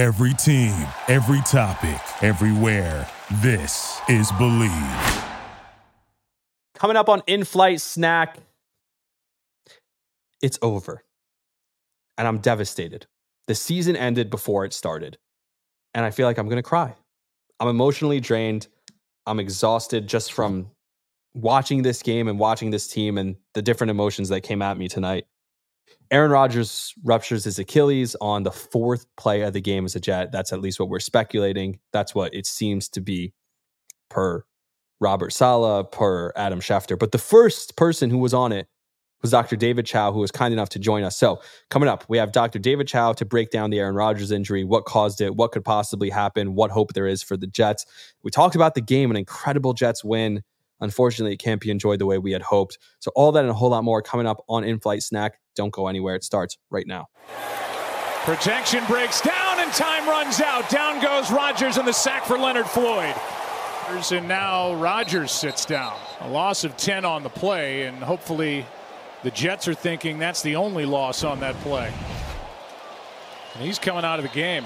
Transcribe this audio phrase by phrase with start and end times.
[0.00, 0.72] Every team,
[1.08, 3.06] every topic, everywhere.
[3.42, 5.24] This is Believe.
[6.74, 8.38] Coming up on In Flight Snack,
[10.40, 11.04] it's over.
[12.16, 13.08] And I'm devastated.
[13.46, 15.18] The season ended before it started.
[15.92, 16.94] And I feel like I'm going to cry.
[17.60, 18.68] I'm emotionally drained.
[19.26, 20.70] I'm exhausted just from
[21.34, 24.88] watching this game and watching this team and the different emotions that came at me
[24.88, 25.26] tonight.
[26.10, 30.32] Aaron Rodgers ruptures his Achilles on the fourth play of the game as a Jet.
[30.32, 31.78] That's at least what we're speculating.
[31.92, 33.32] That's what it seems to be
[34.08, 34.44] per
[35.00, 36.98] Robert Saleh, per Adam Schefter.
[36.98, 38.66] But the first person who was on it
[39.22, 39.56] was Dr.
[39.56, 41.16] David Chao, who was kind enough to join us.
[41.16, 42.58] So, coming up, we have Dr.
[42.58, 46.10] David Chao to break down the Aaron Rodgers injury, what caused it, what could possibly
[46.10, 47.84] happen, what hope there is for the Jets.
[48.22, 50.42] We talked about the game, an incredible Jets win.
[50.80, 52.78] Unfortunately, it can't be enjoyed the way we had hoped.
[53.00, 55.38] So, all that and a whole lot more coming up on In Flight Snack.
[55.56, 56.14] Don't go anywhere.
[56.14, 57.06] It starts right now.
[58.24, 60.68] Protection breaks down and time runs out.
[60.68, 63.14] Down goes Rodgers and the sack for Leonard Floyd.
[64.12, 65.98] And now Rodgers sits down.
[66.20, 68.64] A loss of 10 on the play, and hopefully
[69.24, 71.92] the Jets are thinking that's the only loss on that play.
[73.54, 74.64] And he's coming out of the game.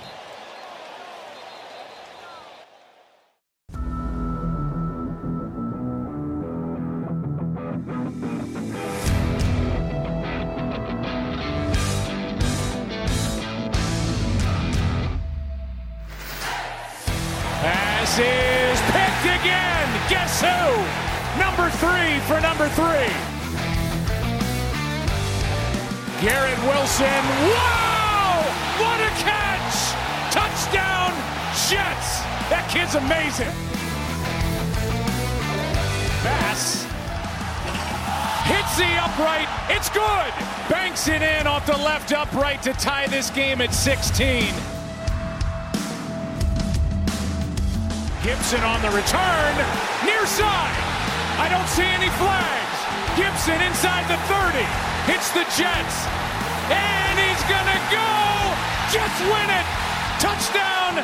[21.84, 23.12] Three for number three.
[26.24, 27.22] Garrett Wilson.
[27.52, 28.40] Wow!
[28.80, 29.92] What a catch!
[30.32, 31.12] Touchdown,
[31.68, 32.24] Jets!
[32.48, 33.52] That kid's amazing.
[36.24, 36.84] Bass
[38.48, 39.48] hits the upright.
[39.68, 40.32] It's good.
[40.70, 44.44] Banks it in off the left upright to tie this game at 16.
[48.22, 50.93] Gipson on the return, near side.
[51.38, 52.78] I don't see any flags.
[53.18, 54.58] Gipson inside the 30,
[55.10, 56.06] hits the Jets,
[56.70, 58.10] and he's gonna go.
[58.90, 59.66] Jets win it.
[60.20, 61.02] Touchdown.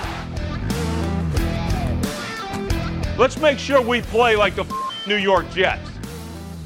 [3.19, 4.65] Let's make sure we play like the
[5.07, 5.91] New York Jets.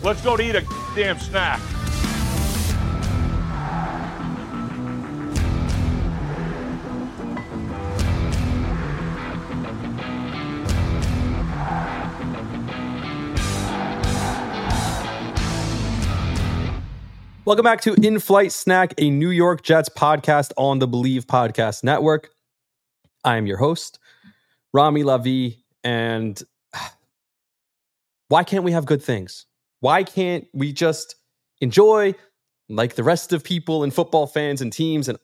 [0.02, 0.64] Let's go to eat a
[0.94, 1.60] damn snack.
[17.46, 21.84] Welcome back to In Flight Snack, a New York Jets podcast on the Believe Podcast
[21.84, 22.30] Network.
[23.22, 23.98] I am your host,
[24.72, 26.42] Rami Lavi, and
[28.28, 29.44] why can't we have good things?
[29.80, 31.16] Why can't we just
[31.60, 32.14] enjoy
[32.70, 35.10] like the rest of people and football fans and teams?
[35.10, 35.18] And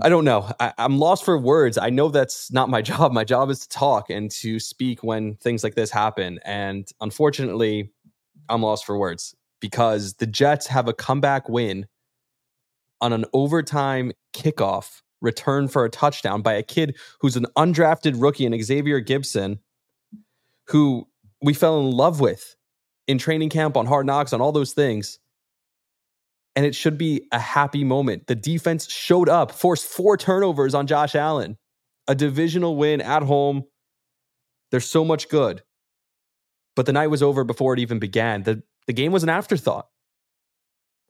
[0.00, 0.48] I don't know.
[0.60, 1.76] I, I'm lost for words.
[1.76, 3.10] I know that's not my job.
[3.10, 6.38] My job is to talk and to speak when things like this happen.
[6.44, 7.90] And unfortunately,
[8.48, 9.34] I'm lost for words
[9.64, 11.86] because the Jets have a comeback win
[13.00, 18.44] on an overtime kickoff return for a touchdown by a kid who's an undrafted rookie
[18.44, 19.60] and Xavier Gipson,
[20.68, 21.08] who
[21.40, 22.56] we fell in love with
[23.08, 25.18] in training camp on hard knocks on all those things.
[26.54, 28.26] And it should be a happy moment.
[28.26, 31.56] The defense showed up, forced four turnovers on Josh Allen,
[32.06, 33.64] a divisional win at home.
[34.70, 35.62] There's so much good.
[36.76, 38.42] But the night was over before it even began.
[38.42, 39.88] The the game was an afterthought.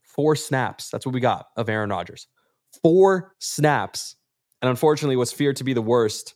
[0.02, 0.90] Four snaps.
[0.90, 2.28] That's what we got of Aaron Rodgers.
[2.82, 4.16] Four snaps.
[4.62, 6.34] And unfortunately, what's feared to be the worst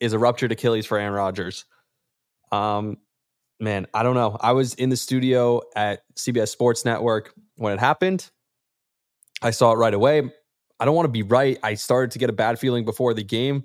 [0.00, 1.64] is a ruptured Achilles for Aaron Rodgers.
[2.52, 2.98] Um,
[3.58, 4.36] man, I don't know.
[4.40, 8.30] I was in the studio at CBS Sports Network when it happened.
[9.42, 10.30] I saw it right away.
[10.78, 11.58] I don't want to be right.
[11.62, 13.64] I started to get a bad feeling before the game.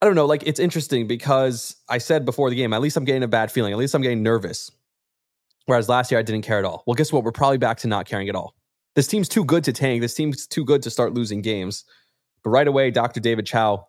[0.00, 0.26] I don't know.
[0.26, 3.50] Like it's interesting because I said before the game, at least I'm getting a bad
[3.50, 3.72] feeling.
[3.72, 4.70] At least I'm getting nervous.
[5.66, 6.82] Whereas last year I didn't care at all.
[6.86, 7.24] Well, guess what?
[7.24, 8.54] We're probably back to not caring at all.
[8.94, 10.00] This team's too good to tank.
[10.00, 11.84] This team's too good to start losing games.
[12.42, 13.20] But right away, Dr.
[13.20, 13.86] David Chao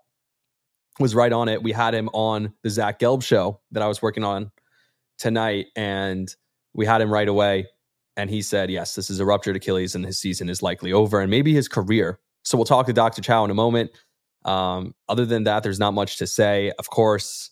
[1.00, 1.64] was right on it.
[1.64, 4.52] We had him on the Zach Gelb show that I was working on
[5.18, 6.34] tonight, and
[6.74, 7.68] we had him right away.
[8.18, 11.22] And he said, yes, this is a ruptured Achilles and his season is likely over
[11.22, 12.20] and maybe his career.
[12.44, 13.22] So we'll talk to Dr.
[13.22, 13.92] Chao in a moment.
[14.46, 16.72] Um, other than that, there's not much to say.
[16.80, 17.52] Of course,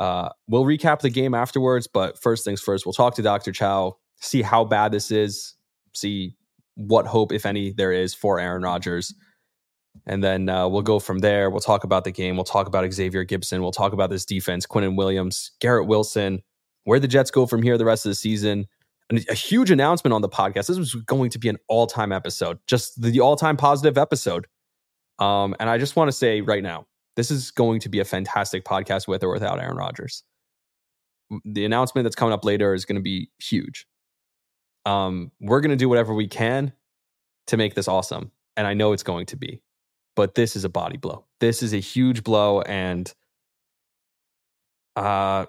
[0.00, 3.52] uh, we'll recap the game afterwards, but first things first, we'll talk to Dr.
[3.52, 5.54] Chao, see how bad this is,
[5.94, 6.36] see
[6.74, 9.14] what hope, if any, there is for Aaron Rodgers.
[10.06, 11.50] And then uh, we'll go from there.
[11.50, 12.36] We'll talk about the game.
[12.36, 13.60] We'll talk about Xavier Gipson.
[13.60, 16.42] We'll talk about this defense, Quinnen Williams, Garrett Wilson,
[16.84, 18.66] where the Jets go from here the rest of the season,
[19.10, 20.66] And a huge announcement on the podcast.
[20.66, 24.46] This was going to be an all time episode, just the all time positive episode.
[25.22, 28.04] Um, and I just want to say right now, this is going to be a
[28.04, 30.24] fantastic podcast with or without Aaron Rodgers.
[31.44, 33.86] The announcement that's coming up later is going to be huge.
[34.84, 36.72] Um, we're going to do whatever we can
[37.46, 38.32] to make this awesome.
[38.56, 39.62] And I know it's going to be,
[40.16, 41.24] but this is a body blow.
[41.38, 42.60] This is a huge blow.
[42.62, 43.12] And
[44.96, 45.46] uh,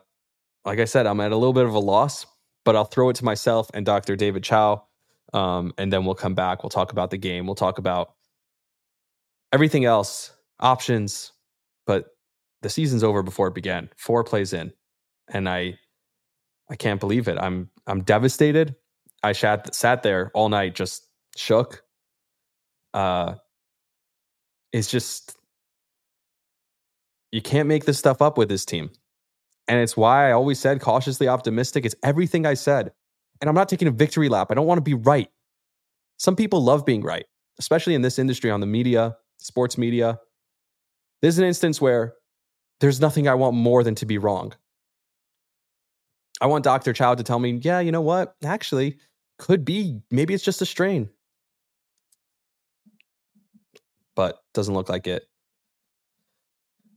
[0.65, 2.27] like I said, I'm at a little bit of a loss,
[2.63, 4.15] but I'll throw it to myself and Dr.
[4.15, 4.85] David Chao.
[5.33, 6.61] Um, and then we'll come back.
[6.61, 7.47] We'll talk about the game.
[7.47, 8.13] We'll talk about
[9.53, 11.31] everything else, options.
[11.87, 12.07] But
[12.61, 13.89] the season's over before it began.
[13.97, 14.73] Four plays in,
[15.31, 15.77] and I,
[16.69, 17.37] I can't believe it.
[17.39, 18.75] I'm I'm devastated.
[19.23, 21.07] I sat sat there all night, just
[21.37, 21.83] shook.
[22.93, 23.35] Uh,
[24.73, 25.37] it's just
[27.31, 28.91] you can't make this stuff up with this team.
[29.67, 31.85] And it's why I always said cautiously optimistic.
[31.85, 32.91] It's everything I said.
[33.41, 34.47] And I'm not taking a victory lap.
[34.51, 35.29] I don't want to be right.
[36.17, 37.25] Some people love being right,
[37.59, 40.19] especially in this industry on the media, sports media.
[41.21, 42.15] This is an instance where
[42.79, 44.53] there's nothing I want more than to be wrong.
[46.41, 46.93] I want Dr.
[46.93, 48.35] Chao to tell me, yeah, you know what?
[48.43, 48.97] Actually,
[49.37, 50.01] could be.
[50.11, 51.09] Maybe it's just a strain.
[54.15, 55.23] But doesn't look like it.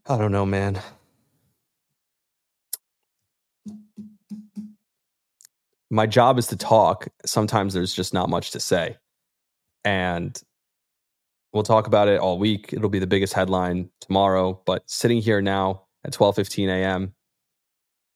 [0.08, 0.80] I don't know, man.
[5.90, 7.08] my job is to talk.
[7.24, 8.96] Sometimes there's just not much to say.
[9.84, 10.40] And
[11.56, 12.72] we'll talk about it all week.
[12.72, 14.60] It'll be the biggest headline tomorrow.
[14.66, 17.14] But sitting here now at 12:15 a.m.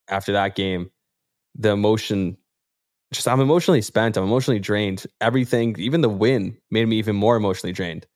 [0.08, 0.90] after that game,
[1.56, 2.36] the emotion
[3.12, 4.16] just I'm emotionally spent.
[4.16, 5.06] I'm emotionally drained.
[5.20, 8.06] Everything, even the win, made me even more emotionally drained.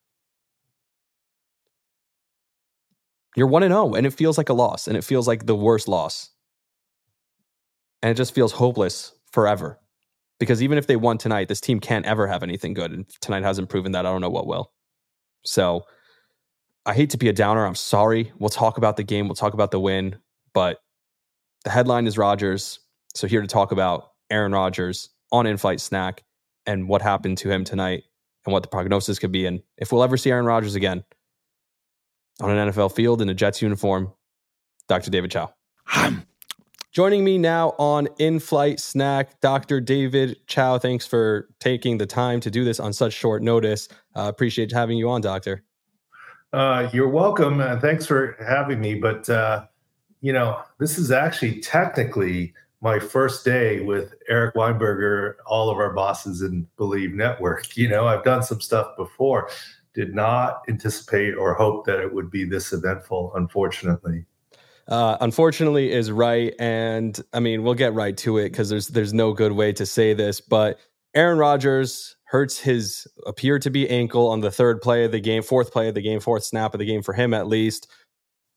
[3.36, 5.56] You're 1 and 0 and it feels like a loss and it feels like the
[5.56, 6.30] worst loss.
[8.02, 9.80] And it just feels hopeless forever.
[10.38, 12.92] Because even if they won tonight, this team can't ever have anything good.
[12.92, 14.06] And tonight hasn't proven that.
[14.06, 14.72] I don't know what will.
[15.44, 15.84] So
[16.86, 17.64] I hate to be a downer.
[17.64, 18.32] I'm sorry.
[18.38, 19.28] We'll talk about the game.
[19.28, 20.16] We'll talk about the win.
[20.52, 20.80] But
[21.64, 22.80] the headline is Rodgers.
[23.14, 26.22] So here to talk about Aaron Rodgers on in flight snack
[26.66, 28.04] and what happened to him tonight
[28.44, 31.04] and what the prognosis could be and if we'll ever see Aaron Rodgers again
[32.40, 34.12] on an NFL field in a Jets uniform.
[34.88, 35.10] Dr.
[35.10, 35.54] David Chao.
[36.94, 39.80] Joining me now on In Flight Snack, Dr.
[39.80, 40.78] David Chao.
[40.78, 43.88] Thanks for taking the time to do this on such short notice.
[44.14, 45.64] Uh, appreciate having you on, Doctor.
[46.52, 47.60] Uh, you're welcome.
[47.60, 48.94] and thanks for having me.
[48.94, 49.66] But, uh,
[50.20, 55.92] you know, this is actually technically my first day with Eric Weinberger, all of our
[55.92, 57.76] bosses in Believe Network.
[57.76, 59.50] You know, I've done some stuff before,
[59.94, 64.26] did not anticipate or hope that it would be this eventful, unfortunately
[64.88, 66.54] uh, unfortunately is right.
[66.58, 69.86] And I mean, we'll get right to it because there's there's no good way to
[69.86, 70.78] say this, but
[71.14, 75.42] Aaron Rodgers hurts his appear to be ankle on the third play of the game,
[75.42, 77.88] fourth play of the game, fourth snap of the game for him at least.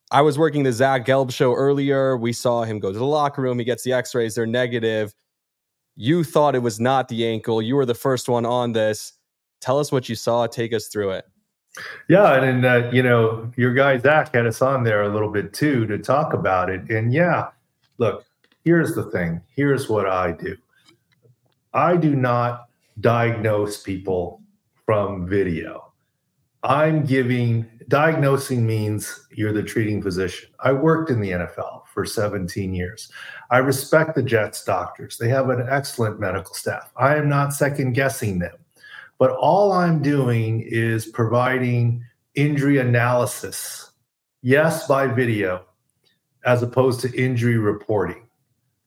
[0.10, 2.16] I was working the Zach Gelb show earlier.
[2.16, 3.60] We saw him go to the locker room.
[3.60, 5.14] He gets the X-rays; they're negative.
[5.96, 7.62] You thought it was not the ankle.
[7.62, 9.14] You were the first one on this.
[9.62, 10.48] Tell us what you saw.
[10.48, 11.26] Take us through it.
[12.10, 15.54] Yeah, and uh, you know, your guy Zach had us on there a little bit
[15.54, 16.90] too to talk about it.
[16.90, 17.50] And yeah,
[17.98, 18.26] look,
[18.64, 19.42] here's the thing.
[19.56, 20.58] Here's what I do.
[21.74, 22.70] I do not
[23.00, 24.42] diagnose people
[24.86, 25.94] from video.
[26.64, 30.50] I'm giving diagnosing means you're the treating physician.
[30.60, 33.12] I worked in the NFL for 17 years.
[33.52, 35.18] I respect the Jets doctors.
[35.18, 36.92] They have an excellent medical staff.
[36.98, 38.56] I am not second guessing them.
[39.20, 42.04] But all I'm doing is providing
[42.36, 43.92] injury analysis,
[44.42, 45.66] yes, by video,
[46.46, 48.28] as opposed to injury reporting.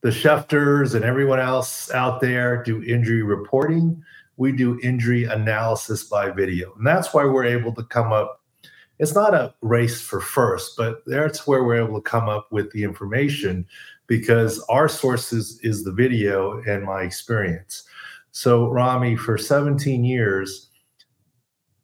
[0.01, 4.03] The Schefters and everyone else out there do injury reporting.
[4.37, 6.73] We do injury analysis by video.
[6.75, 8.41] And that's why we're able to come up.
[8.97, 12.71] It's not a race for first, but that's where we're able to come up with
[12.71, 13.67] the information
[14.07, 17.83] because our sources is the video and my experience.
[18.31, 20.69] So, Rami, for 17 years,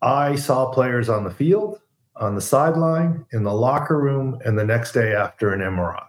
[0.01, 1.82] I saw players on the field,
[2.16, 6.06] on the sideline, in the locker room, and the next day after an MRI.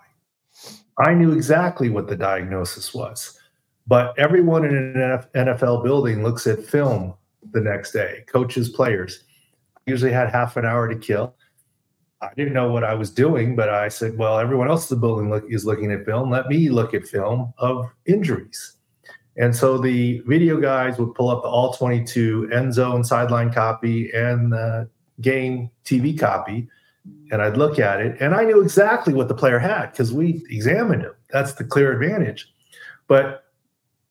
[0.99, 3.39] I knew exactly what the diagnosis was,
[3.87, 7.15] but everyone in an NFL building looks at film
[7.53, 9.25] the next day, coaches, players.
[9.77, 11.35] I usually had half an hour to kill.
[12.21, 15.01] I didn't know what I was doing, but I said, well, everyone else in the
[15.01, 16.31] building look, is looking at film.
[16.31, 18.78] Let me look at film of injuries.
[19.39, 24.11] And so the video guys would pull up the all 22 end zone sideline copy
[24.13, 24.91] and the
[25.21, 26.69] game TV copy.
[27.31, 30.45] And I'd look at it and I knew exactly what the player had because we
[30.51, 31.15] examined him.
[31.31, 32.53] That's the clear advantage.
[33.07, 33.45] But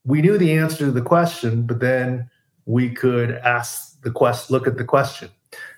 [0.05, 2.29] we knew the answer to the question, but then
[2.65, 5.29] we could ask the quest, look at the question.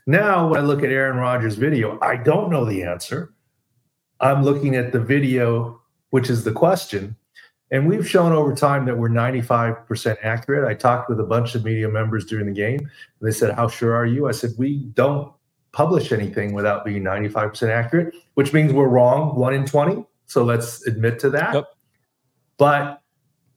[0.06, 3.34] Now, when I look at Aaron Rodgers' video, I don't know the answer.
[4.20, 7.16] I'm looking at the video, which is the question.
[7.72, 10.68] And we've shown over time that we're 95% accurate.
[10.68, 12.80] I talked with a bunch of media members during the game.
[12.80, 12.90] And
[13.22, 14.28] they said, How sure are you?
[14.28, 15.32] I said, We don't
[15.72, 20.04] publish anything without being 95% accurate, which means we're wrong one in 20.
[20.26, 21.54] So let's admit to that.
[21.54, 21.66] Yep.
[22.58, 23.02] But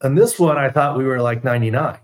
[0.02, 1.98] on this one, I thought we were like 99.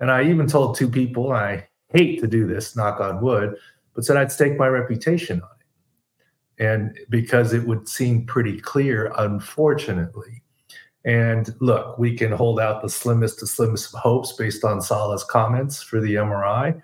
[0.00, 3.56] And I even told two people, I hate to do this, knock on wood,
[3.94, 6.64] but said I'd stake my reputation on it.
[6.64, 10.42] And because it would seem pretty clear, unfortunately.
[11.04, 15.24] And look, we can hold out the slimmest to slimmest of hopes based on Saleh's
[15.24, 16.80] comments for the MRI.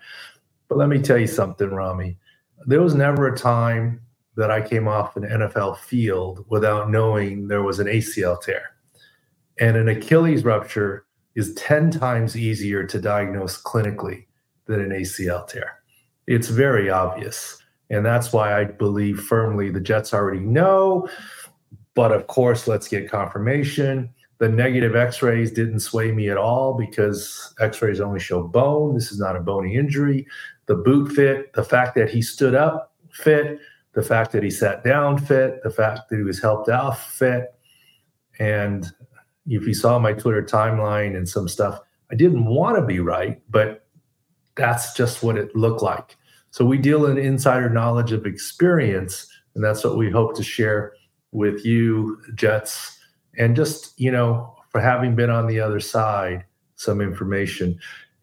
[0.67, 2.17] But let me tell you something, Rami.
[2.67, 4.01] There was never a time
[4.37, 8.75] that I came off an NFL field without knowing there was an ACL tear.
[9.59, 14.25] And an Achilles rupture is 10 times easier to diagnose clinically
[14.65, 15.79] than an ACL tear.
[16.27, 17.57] It's very obvious.
[17.89, 21.09] And that's why I believe firmly the Jets already know.
[21.93, 24.09] But of course, let's get confirmation.
[24.37, 28.95] The negative x rays didn't sway me at all because x rays only show bone.
[28.95, 30.25] This is not a bony injury.
[30.65, 33.59] The boot fit, the fact that he stood up fit,
[33.93, 37.53] the fact that he sat down fit, the fact that he was helped out fit.
[38.39, 38.91] And
[39.45, 41.79] if you saw my Twitter timeline and some stuff,
[42.11, 43.85] I didn't want to be right, but
[44.55, 46.17] that's just what it looked like.
[46.51, 50.93] So we deal in insider knowledge of experience, and that's what we hope to share
[51.31, 52.99] with you, Jets,
[53.37, 56.45] and just, you know, for having been on the other side,
[56.75, 57.79] some information.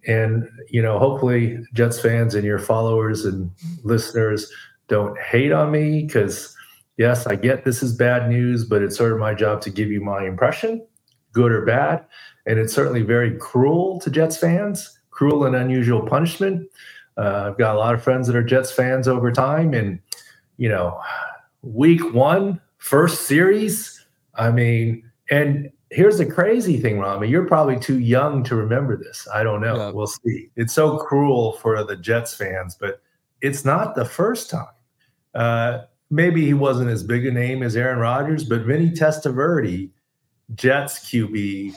[0.06, 3.50] And, you know, hopefully Jets fans and your followers and
[3.84, 4.50] listeners
[4.88, 6.56] don't hate on me because,
[6.96, 9.90] yes, I get this is bad news, but it's sort of my job to give
[9.90, 10.86] you my impression,
[11.32, 12.04] good or bad.
[12.46, 16.68] And it's certainly very cruel to Jets fans, cruel and unusual punishment.
[17.18, 19.74] Uh, I've got a lot of friends that are Jets fans over time.
[19.74, 20.00] And,
[20.56, 20.98] you know,
[21.62, 27.28] week one, first series, I mean, and here's the crazy thing, Rami.
[27.28, 29.26] You're probably too young to remember this.
[29.32, 29.76] I don't know.
[29.76, 29.90] Yeah.
[29.90, 30.50] We'll see.
[30.56, 33.00] It's so cruel for the Jets fans, but
[33.40, 34.66] it's not the first time.
[35.34, 35.80] Uh,
[36.10, 39.90] maybe he wasn't as big a name as Aaron Rodgers, but Vinny Testaverde,
[40.54, 41.74] Jets QB,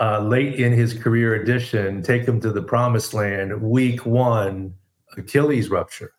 [0.00, 4.74] uh, late in his career addition, take him to the promised land, week one,
[5.16, 6.12] Achilles rupture,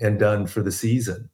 [0.00, 1.28] and done for the season.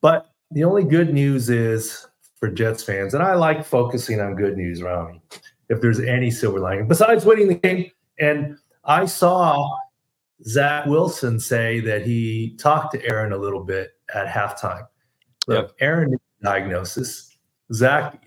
[0.00, 2.06] But the only good news is
[2.38, 5.20] for Jets fans, and I like focusing on good news, Rami,
[5.68, 7.90] if there's any silver lining, besides winning the game.
[8.18, 9.68] And I saw
[10.44, 14.86] Zach Wilson say that he talked to Aaron a little bit at halftime.
[15.46, 15.76] Look, yep.
[15.80, 17.36] Aaron diagnosis.
[17.72, 18.26] Zach,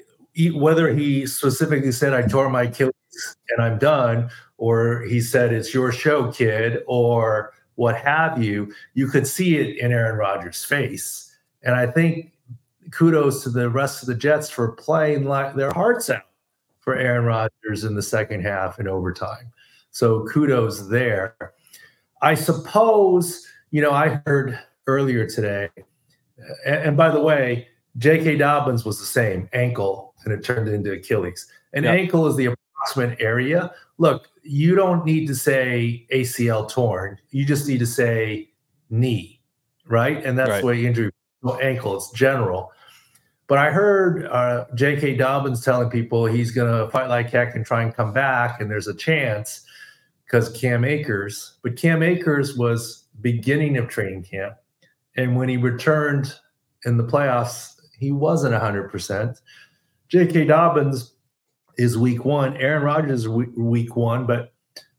[0.53, 2.93] whether he specifically said, I tore my Achilles
[3.49, 9.07] and I'm done, or he said, it's your show, kid, or what have you, you
[9.07, 11.28] could see it in Aaron Rodgers' face.
[11.63, 12.31] And I think
[12.91, 16.23] kudos to the rest of the Jets for playing like their hearts out
[16.79, 19.51] for Aaron Rodgers in the second half and overtime.
[19.91, 21.35] So kudos there.
[22.21, 25.69] I suppose, you know, I heard earlier today,
[26.65, 28.37] and, and by the way, J.K.
[28.37, 31.47] Dobbins was the same ankle and it turned into Achilles.
[31.73, 31.97] An yep.
[31.97, 33.71] ankle is the approximate area.
[33.97, 37.17] Look, you don't need to say ACL torn.
[37.31, 38.49] You just need to say
[38.89, 39.41] knee,
[39.85, 40.23] right?
[40.23, 40.61] And that's right.
[40.61, 41.11] the way injury
[41.61, 41.95] ankle.
[41.95, 42.71] It's general.
[43.47, 45.15] But I heard uh, J.K.
[45.15, 48.69] Dobbins telling people he's going to fight like heck and try and come back, and
[48.69, 49.65] there's a chance
[50.23, 51.57] because Cam Akers.
[51.63, 54.55] But Cam Akers was beginning of training camp,
[55.17, 56.35] and when he returned
[56.85, 59.41] in the playoffs, he wasn't 100%.
[60.09, 60.45] J.K.
[60.45, 61.13] Dobbins
[61.77, 62.55] is week one.
[62.57, 64.27] Aaron Rodgers is week one.
[64.27, 64.53] But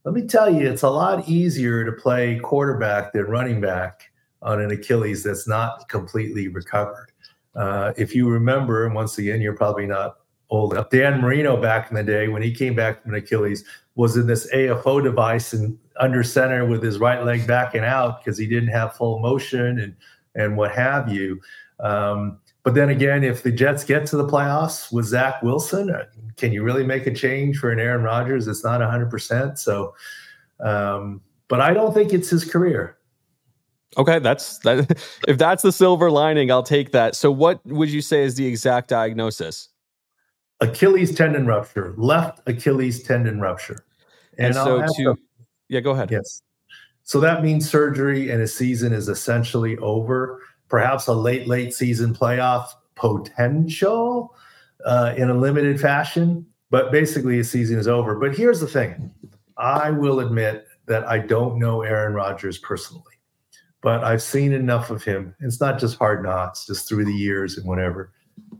[0.04, 4.09] let me tell you, it's a lot easier to play quarterback than running back
[4.42, 7.12] on an Achilles that's not completely recovered.
[7.54, 10.16] Uh, if you remember, and once again, you're probably not
[10.50, 10.90] old enough.
[10.90, 14.50] Dan Marino back in the day when he came back from Achilles was in this
[14.52, 18.94] AFO device and under center with his right leg backing out because he didn't have
[18.94, 19.94] full motion and
[20.34, 21.40] and what have you.
[21.80, 26.04] Um, but then again, if the Jets get to the playoffs with Zach Wilson, uh,
[26.36, 28.46] can you really make a change for an Aaron Rodgers?
[28.46, 29.58] It's not 100%.
[29.58, 29.94] So,
[30.60, 32.96] um, but I don't think it's his career.
[33.96, 34.98] Okay, that's that.
[35.28, 37.16] If that's the silver lining, I'll take that.
[37.16, 39.68] So, what would you say is the exact diagnosis?
[40.60, 43.84] Achilles tendon rupture, left Achilles tendon rupture.
[44.38, 45.16] And, and so, to,
[45.68, 46.10] yeah, go ahead.
[46.10, 46.42] Yes.
[47.02, 50.40] So that means surgery and a season is essentially over.
[50.68, 54.36] Perhaps a late, late season playoff potential
[54.84, 56.46] uh, in a limited fashion.
[56.70, 58.14] but basically his season is over.
[58.14, 59.10] But here's the thing
[59.56, 63.14] I will admit that I don't know Aaron Rodgers personally,
[63.82, 65.34] but I've seen enough of him.
[65.40, 68.12] It's not just hard knocks, just through the years and whatever.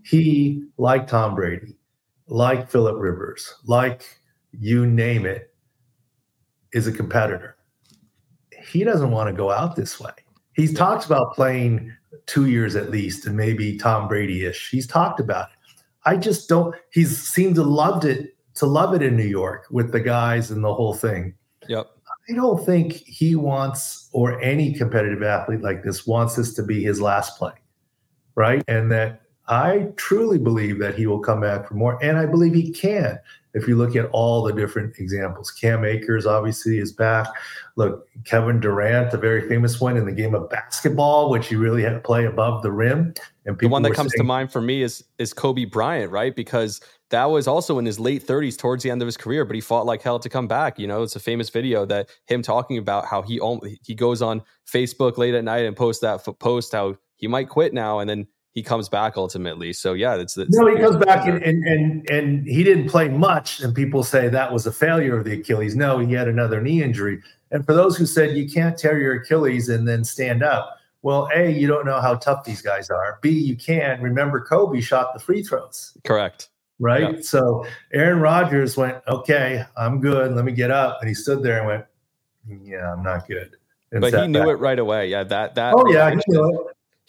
[0.02, 1.76] He, like Tom Brady,
[2.26, 4.20] like Philip Rivers, like
[4.52, 5.54] you name it,
[6.72, 7.56] is a competitor.
[8.68, 10.12] He doesn't want to go out this way.
[10.54, 11.92] He's talked about playing
[12.26, 14.70] two years at least and maybe Tom Brady ish.
[14.70, 15.80] He's talked about it.
[16.04, 16.74] I just don't.
[16.92, 20.62] He's seemed to loved it to love it in New York with the guys and
[20.62, 21.34] the whole thing.
[21.68, 21.90] Yep.
[22.30, 26.82] I don't think he wants, or any competitive athlete like this wants this to be
[26.82, 27.52] his last play,
[28.36, 28.62] right?
[28.68, 32.54] And that I truly believe that he will come back for more, and I believe
[32.54, 33.18] he can.
[33.54, 37.26] If you look at all the different examples, Cam Akers obviously is back.
[37.76, 41.82] Look, Kevin Durant, a very famous one in the game of basketball, which you really
[41.82, 43.14] had to play above the rim.
[43.46, 46.34] And the one that comes saying, to mind for me is is Kobe Bryant, right?
[46.34, 46.80] Because
[47.10, 49.60] that was also in his late 30s towards the end of his career but he
[49.60, 52.78] fought like hell to come back you know it's a famous video that him talking
[52.78, 54.40] about how he only, he goes on
[54.72, 58.26] facebook late at night and posts that post how he might quit now and then
[58.52, 62.10] he comes back ultimately so yeah it's, it's no he comes back and, and, and
[62.10, 65.76] and he didn't play much and people say that was a failure of the achilles
[65.76, 69.14] no he had another knee injury and for those who said you can't tear your
[69.14, 73.18] achilles and then stand up well a you don't know how tough these guys are
[73.22, 76.48] b you can remember kobe shot the free throws correct
[76.80, 77.16] right?
[77.16, 77.20] Yeah.
[77.22, 80.34] So Aaron Rodgers went, okay, I'm good.
[80.34, 80.98] Let me get up.
[81.00, 81.84] And he stood there and went,
[82.64, 83.56] yeah, I'm not good.
[83.92, 84.48] And but he knew back.
[84.48, 85.08] it right away.
[85.08, 85.74] Yeah, that that.
[85.76, 86.20] Oh yeah, he,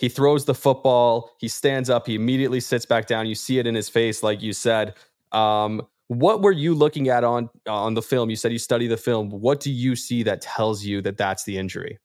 [0.01, 1.29] he throws the football.
[1.37, 2.07] He stands up.
[2.07, 3.27] He immediately sits back down.
[3.27, 4.95] You see it in his face, like you said.
[5.31, 8.31] Um, what were you looking at on on the film?
[8.31, 9.29] You said you study the film.
[9.29, 11.99] What do you see that tells you that that's the injury?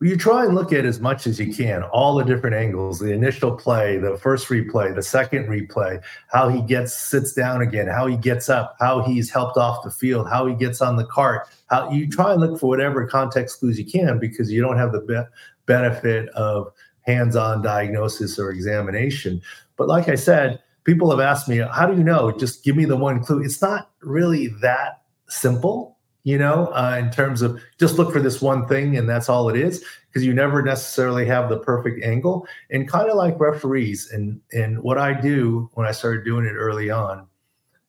[0.00, 3.12] you try and look at as much as you can, all the different angles, the
[3.12, 8.06] initial play, the first replay, the second replay, how he gets sits down again, how
[8.06, 11.48] he gets up, how he's helped off the field, how he gets on the cart.
[11.68, 14.92] How you try and look for whatever context clues you can because you don't have
[14.92, 15.22] the be-
[15.66, 16.72] benefit of
[17.04, 19.40] hands-on diagnosis or examination.
[19.76, 22.84] But like I said, people have asked me, "How do you know?" Just give me
[22.84, 23.42] the one clue.
[23.42, 28.40] It's not really that simple you know, uh, in terms of just look for this
[28.40, 32.46] one thing and that's all it is, because you never necessarily have the perfect angle.
[32.70, 36.54] And kind of like referees, and and what I do when I started doing it
[36.54, 37.26] early on,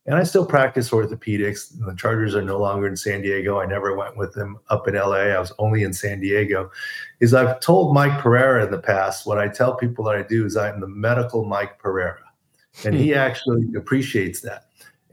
[0.05, 1.73] and I still practice orthopedics.
[1.85, 3.59] The Chargers are no longer in San Diego.
[3.59, 5.31] I never went with them up in LA.
[5.33, 6.69] I was only in San Diego.
[7.19, 9.25] Is I've told Mike Pereira in the past.
[9.25, 12.23] What I tell people that I do is I'm the medical Mike Pereira,
[12.83, 13.17] and he hmm.
[13.17, 14.65] actually appreciates that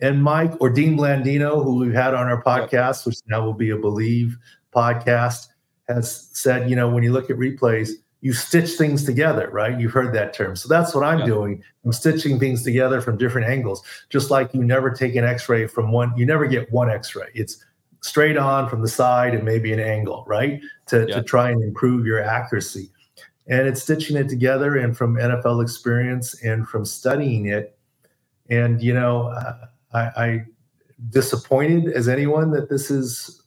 [0.03, 3.71] and Mike or Dean Blandino, who we've had on our podcast, which now will be
[3.71, 4.37] a Believe
[4.75, 5.47] podcast,
[5.89, 7.91] has said, you know, when you look at replays,
[8.23, 9.79] you stitch things together, right?
[9.79, 10.55] You've heard that term.
[10.55, 11.27] So that's what I'm yeah.
[11.27, 11.63] doing.
[11.85, 15.67] I'm stitching things together from different angles, just like you never take an x ray
[15.67, 17.27] from one, you never get one x ray.
[17.35, 17.63] It's
[18.01, 20.61] straight on from the side and maybe an angle, right?
[20.87, 21.17] To, yeah.
[21.17, 22.91] to try and improve your accuracy.
[23.49, 27.77] And it's stitching it together and from NFL experience and from studying it.
[28.49, 30.45] And, you know, uh, I, I
[31.11, 33.43] disappointed as anyone that this is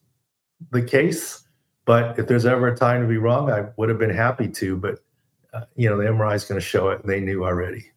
[0.72, 1.45] the case.
[1.86, 4.78] But if there's ever a time to be wrong, I would have been happy to.
[4.78, 5.00] But
[5.54, 7.92] uh, you know, the MRI is going to show it, they knew already.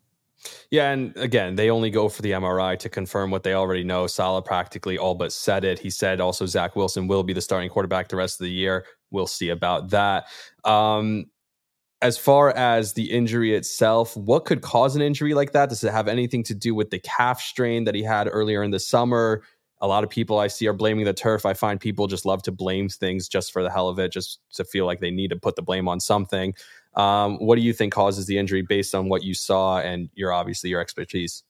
[0.71, 4.07] Yeah, and again, they only go for the MRI to confirm what they already know.
[4.07, 5.79] Saleh practically all but said it.
[5.79, 8.87] He said also Zach Wilson will be the starting quarterback the rest of the year.
[9.11, 10.27] We'll see about that.
[10.65, 11.27] Um,
[12.01, 15.69] as far as the injury itself, what could cause an injury like that?
[15.69, 18.71] Does it have anything to do with the calf strain that he had earlier in
[18.71, 19.43] the summer?
[19.81, 21.47] A lot of people I see are blaming the turf.
[21.47, 24.41] I find people just love to blame things just for the hell of it, just
[24.55, 26.55] to feel like they need to put the blame on something.
[26.95, 30.33] Um, what do you think causes the injury based on what you saw and your
[30.33, 31.45] obviously your expertise?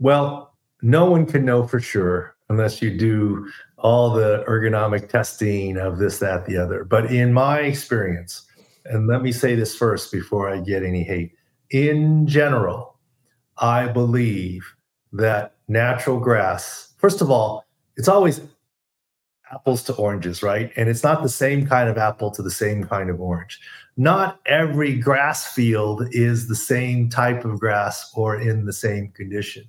[0.00, 3.48] Well, no one can know for sure unless you do
[3.78, 6.84] all the ergonomic testing of this, that, the other.
[6.84, 8.44] But in my experience,
[8.86, 11.32] and let me say this first before I get any hate.
[11.70, 12.98] In general,
[13.58, 14.74] I believe
[15.12, 17.66] that natural grass, first of all,
[17.98, 18.40] it's always
[19.52, 20.72] apples to oranges, right?
[20.74, 23.60] And it's not the same kind of apple to the same kind of orange.
[23.98, 29.64] Not every grass field is the same type of grass or in the same condition.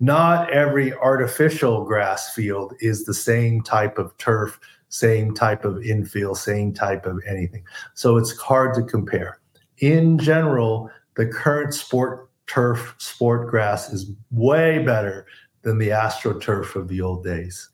[0.00, 6.36] Not every artificial grass field is the same type of turf same type of infield,
[6.36, 7.62] same type of anything.
[7.94, 9.38] So it's hard to compare.
[9.78, 15.26] In general, the current sport turf, sport grass is way better
[15.62, 17.68] than the astroturf of the old days.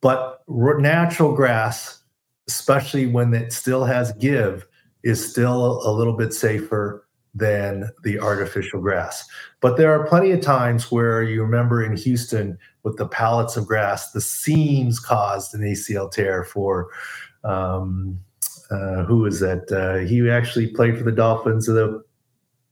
[0.00, 2.02] But natural grass,
[2.48, 4.66] especially when it still has give,
[5.02, 9.26] is still a little bit safer than the artificial grass.
[9.60, 13.66] But there are plenty of times where you remember in Houston with the pallets of
[13.66, 16.90] grass, the seams caused an ACL tear for
[17.42, 18.20] um,
[18.70, 19.70] uh, who is that?
[19.70, 22.02] Uh, he actually played for the Dolphins, the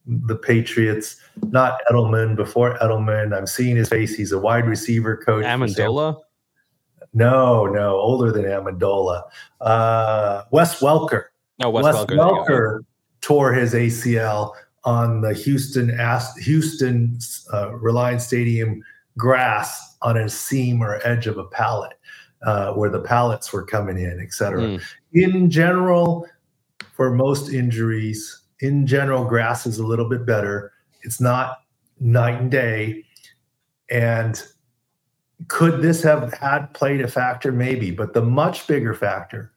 [0.07, 1.17] the Patriots.
[1.51, 2.37] Not Edelman.
[2.37, 4.15] Before Edelman, I'm seeing his face.
[4.15, 5.45] He's a wide receiver coach.
[5.45, 6.21] Amendola.
[7.15, 9.25] No, no, older than Amendola.
[9.61, 11.25] Uh, Wes Welker.
[11.59, 12.17] No, Wes, Wes Welker.
[12.17, 12.79] Welker
[13.21, 14.53] tore his ACL
[14.85, 15.97] on the Houston
[16.41, 17.19] Houston
[17.53, 18.83] uh, Reliant Stadium
[19.17, 21.93] grass on a seam or edge of a pallet
[22.45, 24.62] uh, where the pallets were coming in, et cetera.
[24.62, 24.83] Mm.
[25.12, 26.27] In general,
[26.93, 30.72] for most injuries, in general, grass is a little bit better.
[31.03, 31.59] It's not
[31.98, 33.05] night and day.
[33.90, 34.40] And
[35.48, 37.51] could this have had played a factor?
[37.51, 39.53] Maybe, but the much bigger factor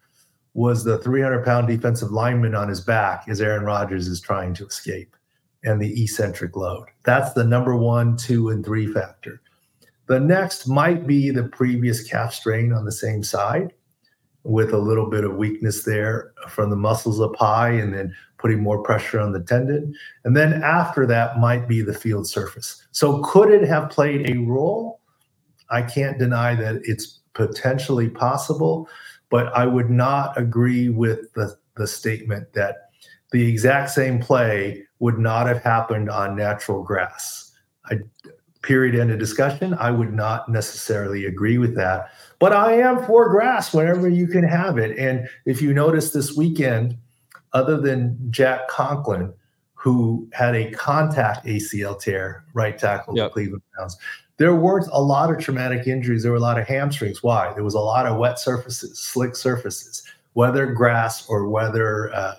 [0.55, 4.65] was the 300 pound defensive lineman on his back as Aaron Rodgers is trying to
[4.65, 5.15] escape
[5.63, 6.87] and the eccentric load.
[7.03, 9.41] That's the number one, two, and three factor.
[10.07, 13.73] The next might be the previous calf strain on the same side
[14.43, 18.15] with a little bit of weakness there from the muscles up high and then
[18.45, 19.91] putting more pressure on the tendon.
[20.23, 22.85] And then after that might be the field surface.
[22.91, 24.99] So could it have played a role?
[25.71, 28.87] I can't deny that it's potentially possible,
[29.31, 32.91] but I would not agree with the, the statement that
[33.31, 37.51] the exact same play would not have happened on natural grass.
[37.89, 37.97] I,
[38.61, 39.73] period end of discussion.
[39.73, 44.43] I would not necessarily agree with that, but I am for grass whenever you can
[44.43, 44.95] have it.
[44.99, 46.95] And if you notice this weekend,
[47.55, 49.33] other than Jack Conklin,
[49.73, 53.29] who had a contact ACL tear, right tackle yep.
[53.29, 53.97] the Cleveland Browns,
[54.37, 56.23] there weren't a lot of traumatic injuries.
[56.23, 57.23] There were a lot of hamstrings.
[57.23, 57.53] Why?
[57.53, 62.35] There was a lot of wet surfaces, slick surfaces, whether grass or whether, uh,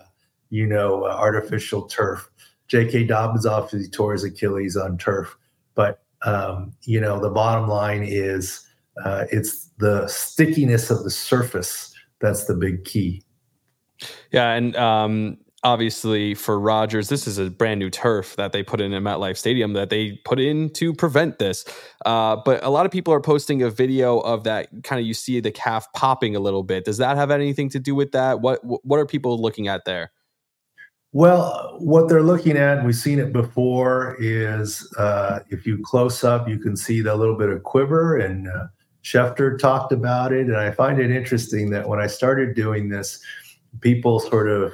[0.50, 2.30] you know, uh, artificial turf.
[2.68, 3.04] J.K.
[3.04, 5.36] Dobbins obviously tore his Achilles on turf,
[5.74, 8.66] but um, you know, the bottom line is
[9.04, 13.22] uh, it's the stickiness of the surface that's the big key.
[14.30, 18.80] Yeah, and um, obviously for Rodgers, this is a brand new turf that they put
[18.80, 21.64] in at MetLife Stadium that they put in to prevent this.
[22.04, 25.14] Uh, but a lot of people are posting a video of that kind of you
[25.14, 26.84] see the calf popping a little bit.
[26.84, 28.40] Does that have anything to do with that?
[28.40, 30.12] What what are people looking at there?
[31.12, 36.46] Well, what they're looking at, we've seen it before, is uh, if you close up,
[36.46, 38.18] you can see that little bit of quiver.
[38.18, 38.66] And uh,
[39.02, 40.46] Schefter talked about it.
[40.48, 43.22] And I find it interesting that when I started doing this,
[43.80, 44.72] people sort of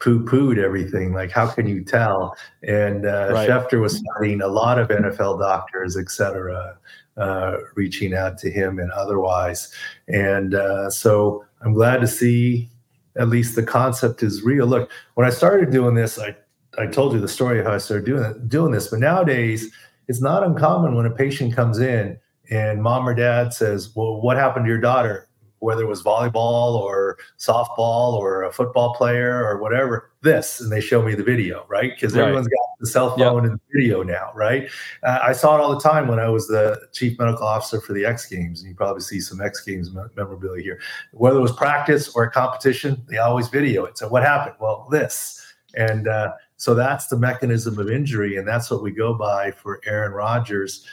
[0.00, 1.12] poo pooed everything.
[1.12, 2.36] Like, how can you tell?
[2.62, 3.48] And uh, right.
[3.48, 6.76] Schefter was studying a lot of NFL doctors, et cetera,
[7.16, 9.72] uh, reaching out to him and otherwise.
[10.08, 12.68] And uh, so I'm glad to see
[13.16, 14.66] at least the concept is real.
[14.66, 16.36] Look, when I started doing this, I
[16.76, 18.88] I told you the story of how I started doing doing this.
[18.88, 19.70] But nowadays,
[20.08, 22.18] it's not uncommon when a patient comes in
[22.50, 25.23] and mom or dad says, "Well, what happened to your daughter?"
[25.64, 30.80] Whether it was volleyball or softball or a football player or whatever, this, and they
[30.80, 31.92] show me the video, right?
[31.94, 32.22] Because right.
[32.22, 33.52] everyone's got the cell phone yep.
[33.52, 34.68] and video now, right?
[35.02, 37.94] Uh, I saw it all the time when I was the chief medical officer for
[37.94, 40.80] the X Games, and you probably see some X Games memorabilia here.
[41.12, 43.96] Whether it was practice or a competition, they always video it.
[43.96, 44.56] So what happened?
[44.60, 45.40] Well, this,
[45.74, 49.80] and uh, so that's the mechanism of injury, and that's what we go by for
[49.86, 50.86] Aaron Rodgers.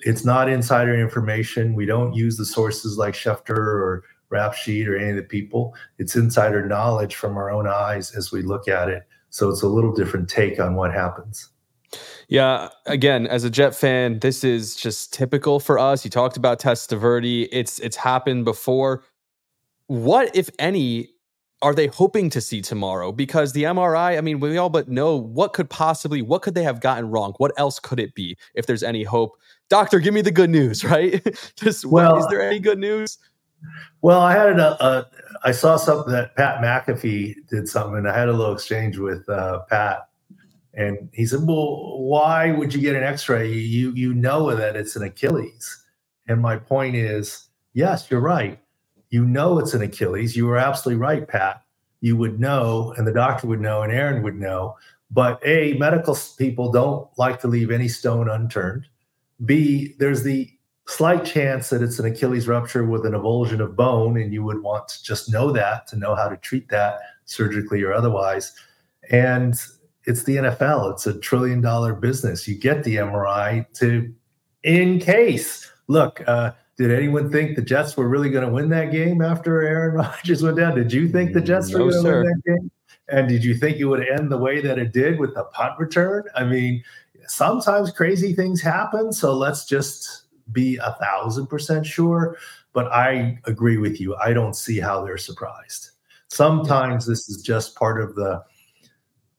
[0.00, 1.74] It's not insider information.
[1.74, 5.74] We don't use the sources like Schefter or rap sheet or any of the people.
[5.98, 9.02] It's insider knowledge from our own eyes as we look at it.
[9.30, 11.50] So it's a little different take on what happens.
[12.28, 16.04] Yeah, again, as a Jet fan, this is just typical for us.
[16.04, 17.48] You talked about Testaverde.
[17.52, 19.04] It's it's happened before.
[19.86, 21.10] What, if any,
[21.62, 23.12] are they hoping to see tomorrow?
[23.12, 26.64] Because the MRI, I mean, we all but know what could possibly, what could they
[26.64, 27.34] have gotten wrong?
[27.38, 29.38] What else could it be if there's any hope?
[29.68, 31.24] Doctor, give me the good news, right?
[31.56, 33.18] Just well, is there any good news?
[34.02, 35.06] Well, I had a, a
[35.44, 39.28] I saw something that Pat McAfee did something, and I had a little exchange with
[39.28, 40.08] uh, Pat,
[40.74, 43.52] and he said, "Well, why would you get an X-ray?
[43.52, 45.84] You you know that it's an Achilles."
[46.28, 48.58] And my point is, yes, you're right.
[49.10, 50.36] You know it's an Achilles.
[50.36, 51.62] You were absolutely right, Pat.
[52.00, 54.76] You would know, and the doctor would know, and Aaron would know.
[55.10, 58.86] But a medical people don't like to leave any stone unturned.
[59.44, 60.50] B there's the
[60.86, 64.62] slight chance that it's an Achilles rupture with an avulsion of bone, and you would
[64.62, 68.52] want to just know that to know how to treat that surgically or otherwise.
[69.10, 69.54] And
[70.04, 72.46] it's the NFL, it's a trillion dollar business.
[72.46, 74.12] You get the MRI to,
[74.62, 75.70] in case.
[75.88, 79.62] Look, uh, did anyone think the Jets were really going to win that game after
[79.62, 80.76] Aaron Rodgers went down?
[80.76, 82.70] Did you think the Jets no, were going to win that game?
[83.08, 85.78] And did you think it would end the way that it did with the punt
[85.78, 86.24] return?
[86.34, 86.82] I mean,
[87.26, 89.12] sometimes crazy things happen.
[89.12, 92.36] So let's just be a thousand percent sure.
[92.72, 94.14] But I agree with you.
[94.16, 95.90] I don't see how they're surprised.
[96.28, 98.42] Sometimes this is just part of the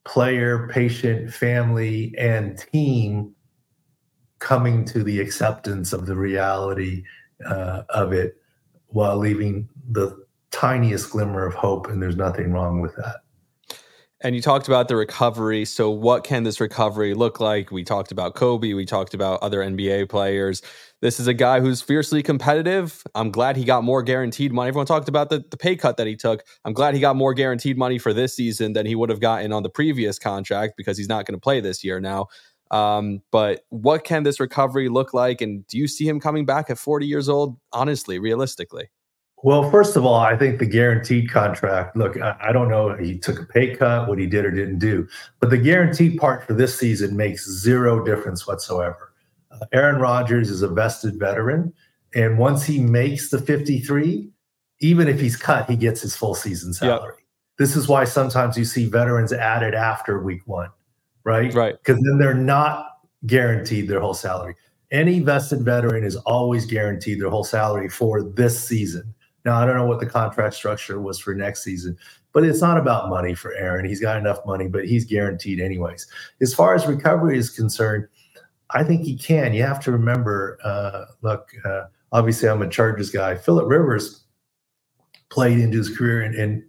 [0.05, 3.35] player, patient, family, and team
[4.39, 7.03] coming to the acceptance of the reality
[7.45, 8.37] uh, of it
[8.87, 10.17] while leaving the
[10.51, 11.87] tiniest glimmer of hope.
[11.87, 13.17] And there's nothing wrong with that.
[14.21, 15.63] And you talked about the recovery.
[15.63, 17.71] So, what can this recovery look like?
[17.71, 18.73] We talked about Kobe.
[18.73, 20.63] We talked about other NBA players.
[20.99, 23.03] This is a guy who's fiercely competitive.
[23.13, 24.69] I'm glad he got more guaranteed money.
[24.69, 26.43] Everyone talked about the, the pay cut that he took.
[26.65, 29.53] I'm glad he got more guaranteed money for this season than he would have gotten
[29.53, 32.27] on the previous contract because he's not going to play this year now.
[32.71, 35.39] Um, but what can this recovery look like?
[35.39, 37.57] And do you see him coming back at 40 years old?
[37.71, 38.89] Honestly, realistically.
[39.43, 41.95] Well, first of all, I think the guaranteed contract.
[41.95, 44.79] Look, I, I, don't know he took a pay cut, what he did or didn't
[44.79, 45.07] do,
[45.39, 49.06] but the guaranteed part for this season makes zero difference whatsoever.
[49.71, 51.73] Aaron Rodgers is a vested veteran,
[52.15, 54.29] and once he makes the 53,
[54.79, 57.13] even if he's cut, he gets his full season salary.
[57.17, 57.23] Yep.
[57.57, 60.69] This is why sometimes you see veterans added after week one,
[61.23, 61.53] right?
[61.53, 61.75] Right.
[61.77, 62.87] Because then they're not
[63.25, 64.55] guaranteed their whole salary.
[64.91, 69.13] Any vested veteran is always guaranteed their whole salary for this season.
[69.43, 71.97] Now, I don't know what the contract structure was for next season,
[72.31, 73.85] but it's not about money for Aaron.
[73.85, 76.05] He's got enough money, but he's guaranteed anyways.
[76.41, 78.07] As far as recovery is concerned,
[78.71, 79.53] I think he can.
[79.53, 83.35] You have to remember, uh, look, uh, obviously I'm a Chargers guy.
[83.35, 84.23] Philip Rivers
[85.29, 86.63] played into his career and, and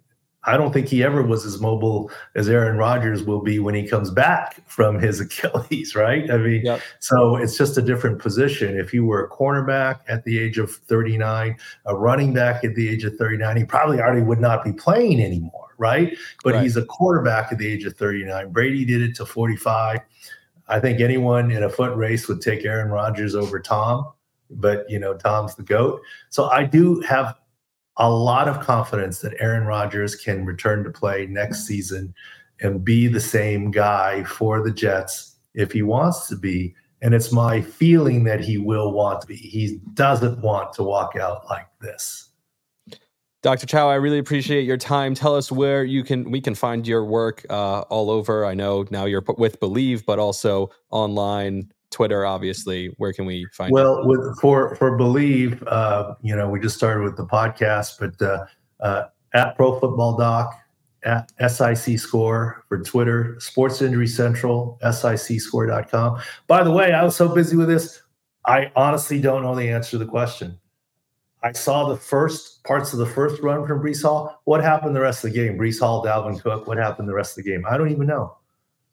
[0.45, 3.87] I don't think he ever was as mobile as Aaron Rodgers will be when he
[3.87, 6.31] comes back from his Achilles, right?
[6.31, 6.81] I mean, yep.
[7.01, 8.79] so it's just a different position.
[8.79, 12.89] If you were a cornerback at the age of 39, a running back at the
[12.89, 16.17] age of 39, he probably already would not be playing anymore, right?
[16.43, 16.63] But right.
[16.63, 18.51] he's a quarterback at the age of 39.
[18.51, 20.01] Brady did it to 45.
[20.69, 24.13] I think anyone in a foot race would take Aaron Rodgers over Tom,
[24.51, 26.01] but you know, Tom's the GOAT.
[26.31, 27.35] So I do have
[27.97, 32.15] a lot of confidence that Aaron Rodgers can return to play next season
[32.61, 36.75] and be the same guy for the Jets if he wants to be.
[37.03, 39.37] And it's my feeling that he will want to be.
[39.37, 42.28] He doesn't want to walk out like this.
[43.43, 43.67] Dr.
[43.67, 45.15] Chao, I really appreciate your time.
[45.15, 48.45] Tell us where you can we can find your work uh, all over.
[48.45, 52.93] I know now you're with Believe, but also online, Twitter, obviously.
[52.99, 53.73] Where can we find?
[53.73, 54.09] Well, you?
[54.09, 58.47] with for for Believe, uh, you know, we just started with the podcast, but uh,
[58.81, 60.55] uh, at Pro Football Doc,
[61.05, 66.21] at SIC Score for Twitter, Sports Injury Central, SICScore.com.
[66.49, 68.03] By the way, I was so busy with this,
[68.47, 70.59] I honestly don't know the answer to the question.
[71.43, 74.41] I saw the first parts of the first run from Breece Hall.
[74.45, 75.57] What happened the rest of the game?
[75.57, 76.67] Breece Hall, Dalvin Cook.
[76.67, 77.65] What happened the rest of the game?
[77.69, 78.37] I don't even know.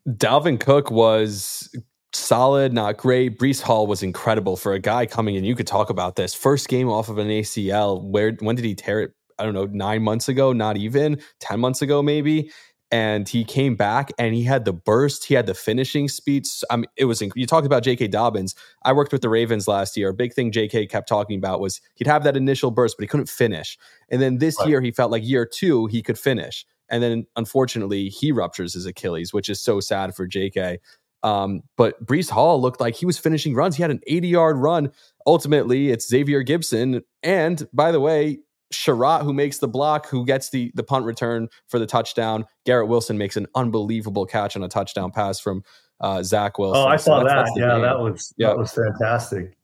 [0.08, 1.76] Dalvin Cook was
[2.14, 3.40] solid, not great.
[3.40, 5.44] Breece Hall was incredible for a guy coming in.
[5.44, 8.04] You could talk about this first game off of an ACL.
[8.04, 9.14] Where when did he tear it?
[9.38, 12.52] I don't know, nine months ago, not even 10 months ago, maybe
[12.96, 16.46] and he came back and he had the burst, he had the finishing speed.
[16.70, 18.08] I mean, it was you talked about J.K.
[18.08, 18.56] Dobbins.
[18.86, 20.08] I worked with the Ravens last year.
[20.08, 20.88] A big thing J.K.
[20.88, 23.78] kept talking about was he'd have that initial burst, but he couldn't finish.
[24.08, 24.70] And then this right.
[24.70, 28.86] year, he felt like year two he could finish, and then unfortunately he ruptures his
[28.86, 30.80] Achilles, which is so sad for J.K.
[31.22, 33.76] Um, but Breece Hall looked like he was finishing runs.
[33.76, 34.90] He had an 80 yard run.
[35.28, 37.02] Ultimately, it's Xavier Gipson.
[37.24, 38.40] And by the way,
[38.74, 42.46] Sherratt, who makes the block, who gets the the punt return for the touchdown.
[42.66, 45.64] Garrett Wilson makes an unbelievable catch on a touchdown pass from
[46.02, 46.82] uh, Zach Wilson.
[46.82, 47.48] Oh, I saw so that.
[47.56, 47.82] yeah, game.
[47.82, 49.58] that was that was fantastic.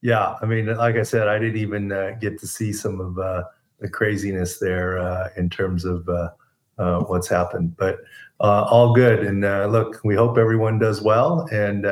[0.00, 3.18] Yeah, I mean, like I said, I didn't even uh, get to see some of
[3.18, 3.44] uh,
[3.80, 6.30] the craziness there uh, in terms of uh,
[6.78, 7.98] uh, what's happened, but
[8.40, 9.26] uh all good.
[9.26, 11.84] And uh look, we hope everyone does well, and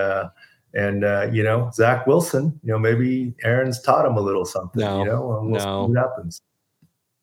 [0.77, 4.81] and uh, you know, Zach Wilson, you know, maybe Aaron's taught him a little something.
[4.81, 5.87] No, you know, we'll no.
[5.87, 6.41] what happens.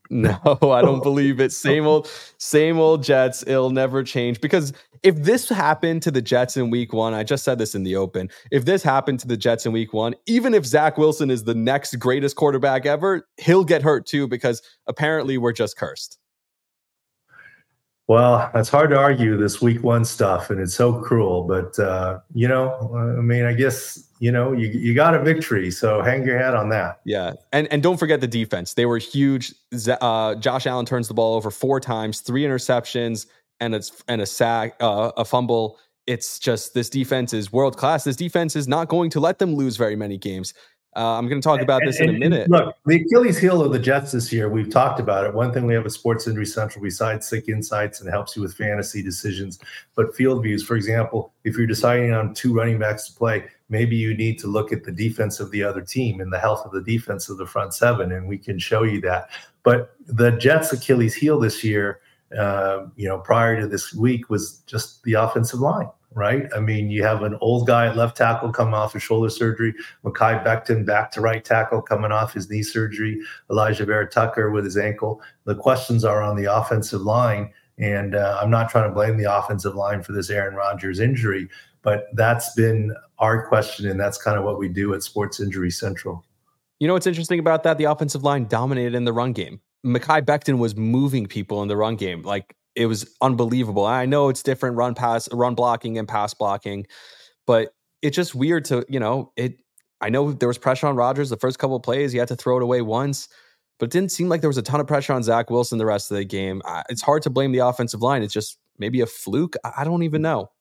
[0.09, 1.51] No, I don't believe it.
[1.53, 3.43] Same old, same old Jets.
[3.47, 7.43] It'll never change because if this happened to the Jets in Week One, I just
[7.43, 8.29] said this in the open.
[8.51, 11.55] If this happened to the Jets in Week One, even if Zach Wilson is the
[11.55, 16.17] next greatest quarterback ever, he'll get hurt too because apparently we're just cursed.
[18.07, 21.43] Well, it's hard to argue this week one stuff, and it's so cruel.
[21.43, 25.71] But uh, you know, I mean, I guess you know you you got a victory,
[25.71, 26.99] so hang your hat on that.
[27.05, 29.53] Yeah, and and don't forget the defense; they were huge.
[29.87, 33.25] Uh, Josh Allen turns the ball over four times, three interceptions,
[33.61, 35.79] and it's and a sack, uh, a fumble.
[36.05, 38.03] It's just this defense is world class.
[38.03, 40.53] This defense is not going to let them lose very many games.
[40.95, 42.49] Uh, I'm going to talk about this and, in a minute.
[42.49, 45.33] Look, the Achilles heel of the Jets this year, we've talked about it.
[45.33, 48.53] One thing we have at Sports Injury Central besides Sick Insights and helps you with
[48.53, 49.59] fantasy decisions,
[49.95, 50.63] but field views.
[50.63, 54.47] For example, if you're deciding on two running backs to play, maybe you need to
[54.47, 57.37] look at the defense of the other team and the health of the defense of
[57.37, 59.29] the front seven, and we can show you that.
[59.63, 62.01] But the Jets' Achilles heel this year,
[62.37, 66.45] uh, you know, prior to this week was just the offensive line right?
[66.55, 69.73] I mean, you have an old guy at left tackle coming off his shoulder surgery,
[70.03, 74.77] Mekhi Becton back to right tackle coming off his knee surgery, Elijah Vera-Tucker with his
[74.77, 75.21] ankle.
[75.45, 77.51] The questions are on the offensive line.
[77.79, 81.49] And uh, I'm not trying to blame the offensive line for this Aaron Rodgers injury,
[81.81, 83.89] but that's been our question.
[83.89, 86.23] And that's kind of what we do at Sports Injury Central.
[86.79, 87.77] You know what's interesting about that?
[87.77, 89.59] The offensive line dominated in the run game.
[89.85, 92.21] Mekhi Becton was moving people in the run game.
[92.21, 93.85] Like it was unbelievable.
[93.85, 96.87] I know it's different run pass, run blocking and pass blocking,
[97.45, 99.59] but it's just weird to, you know, it
[100.01, 102.11] I know there was pressure on Rodgers the first couple of plays.
[102.11, 103.29] He had to throw it away once,
[103.79, 105.85] but it didn't seem like there was a ton of pressure on Zach Wilson the
[105.85, 106.61] rest of the game.
[106.89, 108.21] It's hard to blame the offensive line.
[108.21, 109.55] It's just maybe a fluke.
[109.63, 110.51] I don't even know.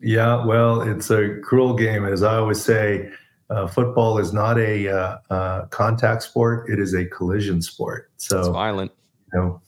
[0.00, 2.04] Yeah, well, it's a cruel game.
[2.04, 3.10] As I always say,
[3.50, 8.10] uh, football is not a uh, uh, contact sport; it is a collision sport.
[8.16, 8.92] So it's violent.
[9.32, 9.62] You know,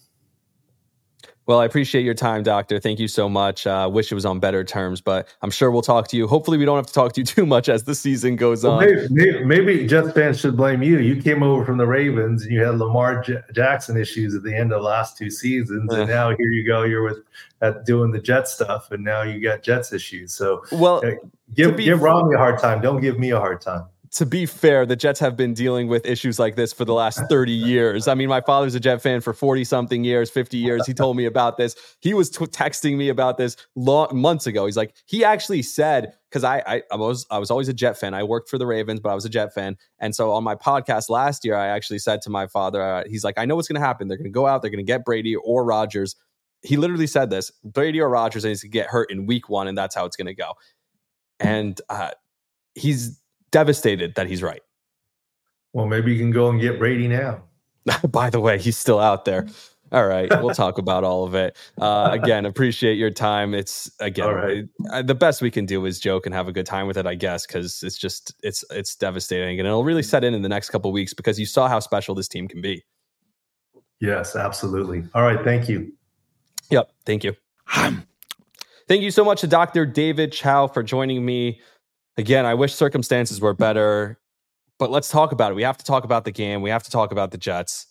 [1.47, 2.79] well, I appreciate your time, Doctor.
[2.79, 3.67] Thank you so much.
[3.67, 6.27] Uh, wish it was on better terms, but I'm sure we'll talk to you.
[6.27, 8.75] Hopefully, we don't have to talk to you too much as the season goes well,
[8.75, 8.85] on.
[8.85, 10.99] Maybe, maybe, maybe, Jets fans should blame you.
[10.99, 14.55] You came over from the Ravens and you had Lamar J- Jackson issues at the
[14.55, 16.85] end of the last two seasons, and now here you go.
[16.85, 17.19] You're with
[17.61, 20.35] at doing the Jet stuff, and now you got Jets issues.
[20.35, 21.13] So, well, uh,
[21.55, 22.81] give give Rami a hard time.
[22.81, 26.07] Don't give me a hard time to be fair, the Jets have been dealing with
[26.07, 28.07] issues like this for the last 30 years.
[28.07, 30.87] I mean, my father's a Jet fan for 40 something years, 50 years.
[30.87, 31.75] He told me about this.
[32.01, 34.67] He was t- texting me about this long, months ago.
[34.67, 37.99] He's like, he actually said, because I, I, I, was I was always a Jet
[37.99, 38.15] fan.
[38.15, 39.77] I worked for the Ravens, but I was a Jet fan.
[39.99, 43.25] And so on my podcast last year, I actually said to my father, uh, he's
[43.25, 44.07] like, I know what's going to happen.
[44.07, 46.15] They're going to go out, they're going to get Brady or Rodgers.
[46.63, 49.49] He literally said this Brady or Rodgers, and he's going to get hurt in week
[49.49, 50.53] one, and that's how it's going to go.
[51.41, 52.13] And uh,
[52.77, 53.21] he's
[53.55, 54.61] devastated that he's right.
[55.73, 57.45] Well, maybe you can go and get Brady now.
[58.11, 59.47] By the way, he's still out there.
[59.93, 61.57] All right, we'll talk about all of it.
[61.81, 63.55] Uh, again, appreciate your time.
[63.55, 64.65] It's again right.
[64.91, 67.07] Uh, the best we can do is joke and have a good time with it,
[67.07, 70.49] I guess, because it's just it's it's devastating, and it'll really set in in the
[70.49, 72.83] next couple weeks because you saw how special this team can be.
[74.01, 75.05] Yes, absolutely.
[75.15, 75.93] All right, thank you.
[76.71, 77.37] Yep, thank you.
[78.89, 79.87] thank you so much to Dr.
[79.87, 81.61] David Chao for joining me.
[82.17, 84.19] Again, I wish circumstances were better
[84.79, 85.55] but let's talk about it.
[85.55, 86.63] We have to talk about the game.
[86.63, 87.87] We have to talk about the Jets.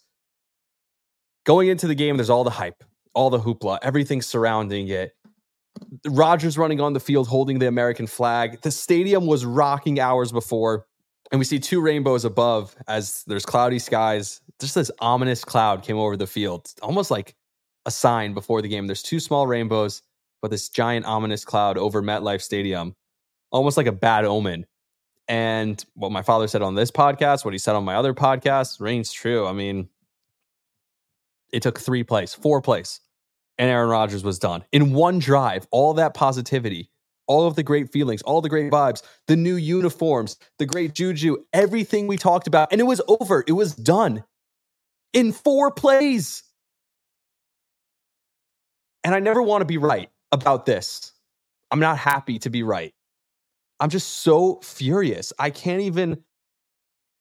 [1.45, 2.83] Going into the game, there's all the hype,
[3.13, 5.13] all the hoopla, everything surrounding it.
[6.07, 8.61] Rodgers running on the field holding the American flag.
[8.61, 10.85] The stadium was rocking hours before,
[11.31, 14.41] and we see two rainbows above as there's cloudy skies.
[14.59, 17.35] Just this ominous cloud came over the field, almost like
[17.85, 18.87] a sign before the game.
[18.87, 20.01] There's two small rainbows,
[20.41, 22.95] but this giant ominous cloud over MetLife Stadium,
[23.53, 24.65] almost like a bad omen.
[25.29, 28.81] And what my father said on this podcast, what he said on my other podcast,
[28.81, 29.47] reigns true.
[29.47, 29.87] I mean,
[31.53, 32.99] it took three plays, four plays,
[33.57, 35.65] and Aaron Rodgers was done in one drive.
[35.71, 36.89] All that positivity,
[37.25, 41.37] all of the great feelings, all the great vibes, the new uniforms, the great juju,
[41.53, 43.45] everything we talked about, and it was over.
[43.47, 44.25] It was done
[45.13, 46.43] in four plays.
[49.05, 51.13] And I never want to be right about this.
[51.71, 52.93] I'm not happy to be right.
[53.83, 55.33] I'm just so furious.
[55.37, 56.23] I can't even.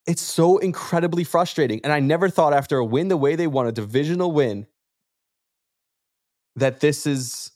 [0.07, 1.81] It's so incredibly frustrating.
[1.83, 4.69] And I never thought after a win the way they won, a divisional win,
[6.55, 7.51] that this is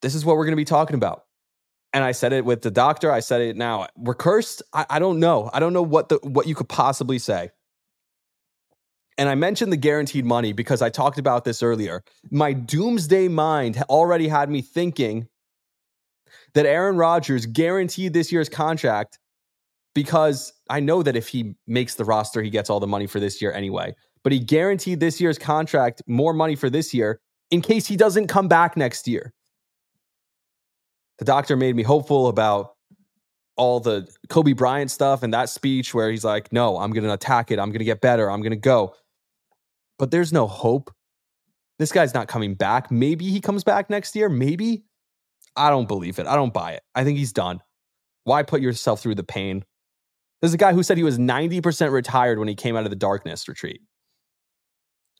[0.00, 1.24] this is what we're going to be talking about.
[1.92, 3.12] And I said it with the doctor.
[3.12, 3.88] I said it now.
[3.98, 4.62] We're cursed.
[4.72, 5.50] I, I don't know.
[5.52, 7.50] I don't know what the what you could possibly say.
[9.18, 12.02] And I mentioned the guaranteed money because I talked about this earlier.
[12.30, 15.28] My doomsday mind already had me thinking
[16.56, 19.18] that Aaron Rodgers guaranteed this year's contract
[19.94, 23.20] because I know that if he makes the roster, he gets all the money for
[23.20, 23.94] this year anyway.
[24.24, 28.28] But he guaranteed this year's contract more money for this year in case he doesn't
[28.28, 29.34] come back next year.
[31.18, 32.72] The doctor made me hopeful about
[33.56, 37.12] all the Kobe Bryant stuff and that speech where he's like, no, I'm going to
[37.12, 37.58] attack it.
[37.58, 38.30] I'm going to get better.
[38.30, 38.94] I'm going to go.
[39.98, 40.90] But there's no hope.
[41.78, 42.90] This guy's not coming back.
[42.90, 44.30] Maybe he comes back next year.
[44.30, 44.85] Maybe.
[45.56, 46.26] I don't believe it.
[46.26, 46.82] I don't buy it.
[46.94, 47.60] I think he's done.
[48.24, 49.64] Why put yourself through the pain?
[50.40, 52.96] There's a guy who said he was 90% retired when he came out of the
[52.96, 53.80] darkness retreat.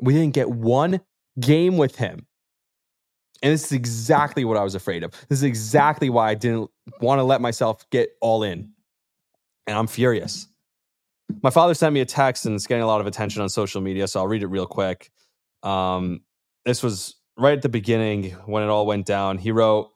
[0.01, 1.01] We didn't get one
[1.41, 2.27] game with him.
[3.43, 5.13] And this is exactly what I was afraid of.
[5.29, 6.71] This is exactly why I didn't
[7.01, 8.73] want to let myself get all in.
[9.67, 10.49] And I'm furious.
[11.43, 13.81] My father sent me a text and it's getting a lot of attention on social
[13.81, 15.11] media, so I'll read it real quick.
[15.63, 16.21] Um,
[16.65, 19.39] this was right at the beginning when it all went down.
[19.39, 19.91] He wrote,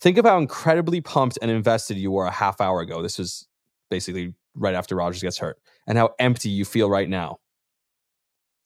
[0.00, 3.02] Think of how incredibly pumped and invested you were a half hour ago.
[3.02, 3.46] This was
[3.90, 7.38] basically right after Rodgers gets hurt, and how empty you feel right now.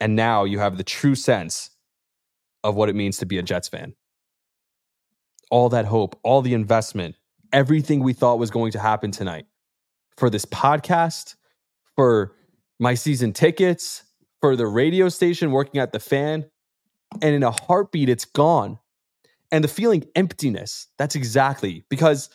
[0.00, 1.70] And now you have the true sense
[2.62, 3.94] of what it means to be a Jets fan.
[5.50, 7.16] All that hope, all the investment,
[7.52, 9.46] everything we thought was going to happen tonight
[10.16, 11.36] for this podcast,
[11.96, 12.34] for
[12.78, 14.02] my season tickets,
[14.40, 16.46] for the radio station, working at the fan.
[17.22, 18.78] And in a heartbeat, it's gone.
[19.52, 22.30] And the feeling emptiness, that's exactly because,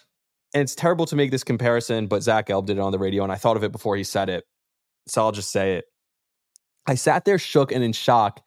[0.54, 3.24] and it's terrible to make this comparison, but Zach Gelb did it on the radio,
[3.24, 4.46] and I thought of it before he said it.
[5.08, 5.86] So I'll just say it.
[6.88, 8.42] I sat there shook and in shock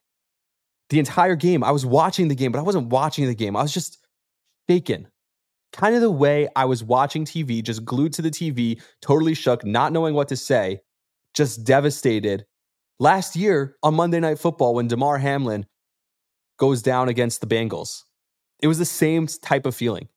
[0.91, 1.65] the entire game.
[1.65, 3.57] I was watching the game, but I wasn't watching the game.
[3.57, 3.99] I was just
[4.69, 5.09] shaken.
[5.73, 9.65] Kind of the way I was watching TV, just glued to the TV, totally shook,
[9.65, 10.81] not knowing what to say,
[11.35, 12.45] just devastated.
[13.01, 15.67] Last year on Monday Night Football, when Damar Hamlin
[16.59, 18.03] goes down against the Bengals,
[18.63, 20.09] it was the same type of feeling.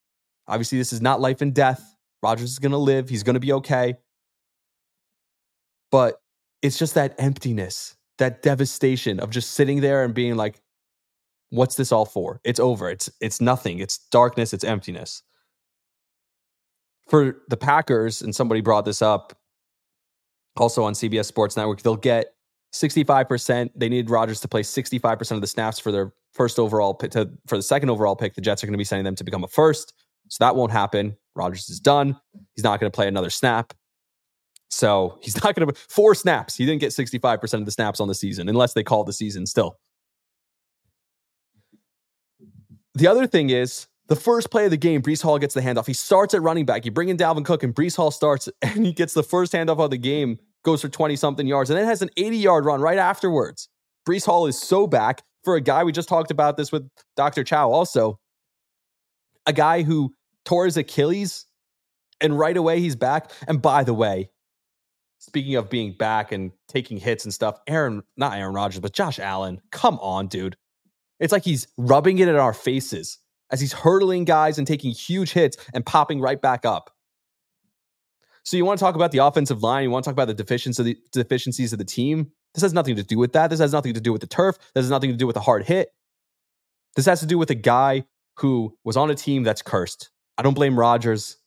[0.48, 1.96] Obviously, this is not life and death.
[2.22, 3.96] Rodgers is going to live, he's going to be okay.
[5.92, 6.22] But
[6.62, 10.62] it's just that emptiness, that devastation of just sitting there and being like,
[11.50, 12.40] what's this all for?
[12.44, 12.90] It's over.
[12.90, 13.80] It's it's nothing.
[13.80, 15.24] It's darkness, it's emptiness.
[17.08, 19.38] For the Packers, and somebody brought this up
[20.58, 22.35] also on CBS Sports Network, they'll get
[22.76, 23.72] 65%.
[23.76, 27.12] They needed Rodgers to play 65% of the snaps for their first overall pick.
[27.12, 29.24] To, for the second overall pick, the Jets are going to be sending them to
[29.24, 29.94] become a first.
[30.30, 31.16] So that won't happen.
[31.36, 32.20] Rodgers is done.
[32.56, 33.74] He's not going to play another snap.
[34.70, 36.56] So he's not going to four snaps.
[36.56, 39.46] He didn't get 65% of the snaps on the season unless they call the season
[39.46, 39.78] still.
[42.94, 45.88] The other thing is the first play of the game, Breece Hall gets the handoff.
[45.88, 46.86] He starts at running back.
[46.86, 49.80] You bring in Dalvin Cook, and Breece Hall starts, and he gets the first handoff
[49.80, 52.82] of the game, goes for 20 something yards, and then has an 80 yard run
[52.82, 53.70] right afterwards.
[54.08, 55.84] Breece Hall is so back for a guy.
[55.84, 57.44] We just talked about this with Dr.
[57.44, 58.20] Chao also.
[59.46, 60.14] A guy who
[60.44, 61.46] tore his Achilles,
[62.20, 63.32] and right away he's back.
[63.48, 64.30] And by the way,
[65.20, 69.20] speaking of being back and taking hits and stuff, Aaron, not Aaron Rodgers, but Josh
[69.20, 70.56] Allen, come on, dude.
[71.20, 73.20] It's like he's rubbing it in our faces
[73.52, 76.92] as he's hurdling guys and taking huge hits and popping right back up.
[78.46, 79.84] So you want to talk about the offensive line?
[79.84, 82.32] You want to talk about the deficiencies of the, deficiencies of the team?
[82.54, 83.50] This has nothing to do with that.
[83.50, 84.58] This has nothing to do with the turf.
[84.76, 85.90] This has nothing to do with a hard hit.
[86.96, 88.06] This has to do with a guy
[88.38, 90.12] who was on a team that's cursed.
[90.38, 91.38] I don't blame Rodgers.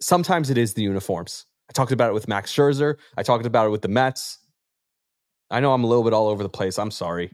[0.00, 1.46] Sometimes it is the uniforms.
[1.70, 2.96] I talked about it with Max Scherzer.
[3.16, 4.38] I talked about it with the Mets.
[5.50, 6.78] I know I'm a little bit all over the place.
[6.78, 7.30] I'm sorry.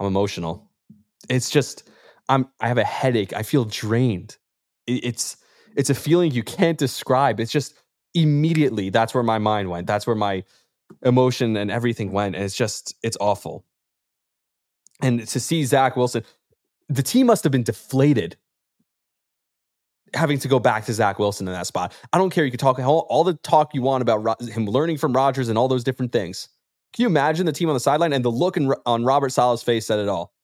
[0.00, 0.70] I'm emotional.
[1.28, 1.88] It's just
[2.28, 3.34] I'm I have a headache.
[3.34, 4.38] I feel drained.
[4.86, 5.36] It's
[5.76, 7.40] it's a feeling you can't describe.
[7.40, 7.74] It's just
[8.14, 9.86] immediately that's where my mind went.
[9.86, 10.44] That's where my
[11.02, 12.34] emotion and everything went.
[12.36, 13.64] And it's just it's awful.
[15.00, 16.24] And to see Zach Wilson,
[16.88, 18.36] the team must have been deflated
[20.14, 21.92] having to go back to Zach Wilson in that spot.
[22.12, 22.44] I don't care.
[22.44, 25.56] You can talk all, all the talk you want about him learning from Rodgers and
[25.56, 26.48] all those different things.
[26.92, 29.62] Can you imagine the team on the sideline and the look in, on Robert Saleh's
[29.62, 30.34] face said it all?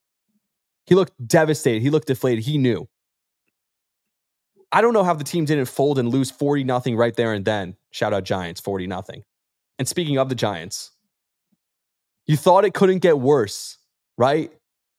[0.87, 1.83] He looked devastated.
[1.83, 2.45] He looked deflated.
[2.45, 2.89] He knew.
[4.71, 7.45] I don't know how the team didn't fold and lose 40 nothing right there and
[7.45, 7.77] then.
[7.91, 9.23] Shout out Giants, 40 nothing.
[9.79, 10.91] And speaking of the Giants,
[12.27, 13.79] you thought it couldn't get worse,
[14.19, 14.53] right?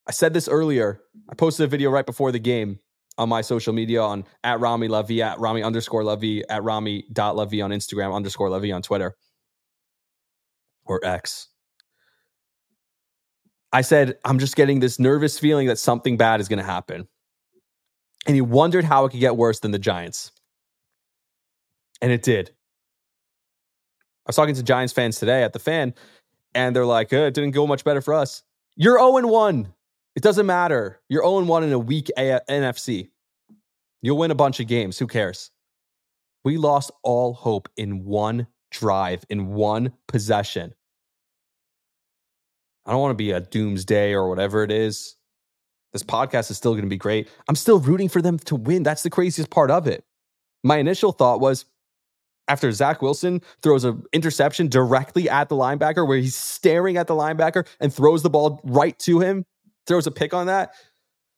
[0.07, 1.01] I said this earlier.
[1.29, 2.79] I posted a video right before the game
[3.19, 7.35] on my social media on at Rami Lavi, at Rami underscore Lavi, at Rami dot
[7.35, 9.15] Lavi on Instagram, underscore Lavi on Twitter
[10.85, 11.49] or X.
[13.71, 17.07] I said, I'm just getting this nervous feeling that something bad is going to happen.
[18.25, 20.31] And he wondered how it could get worse than the Giants.
[22.01, 22.51] And it did.
[24.25, 25.93] I was talking to Giants fans today at the fan,
[26.53, 28.43] and they're like, eh, it didn't go much better for us.
[28.75, 29.73] You're 0 1.
[30.15, 30.99] It doesn't matter.
[31.09, 33.09] You're 0 1 in a weak a- NFC.
[34.01, 34.97] You'll win a bunch of games.
[34.99, 35.51] Who cares?
[36.43, 40.73] We lost all hope in one drive, in one possession.
[42.85, 45.15] I don't want to be a doomsday or whatever it is.
[45.93, 47.27] This podcast is still going to be great.
[47.47, 48.83] I'm still rooting for them to win.
[48.83, 50.03] That's the craziest part of it.
[50.63, 51.65] My initial thought was
[52.47, 57.13] after Zach Wilson throws an interception directly at the linebacker where he's staring at the
[57.13, 59.45] linebacker and throws the ball right to him,
[59.87, 60.73] throws a pick on that.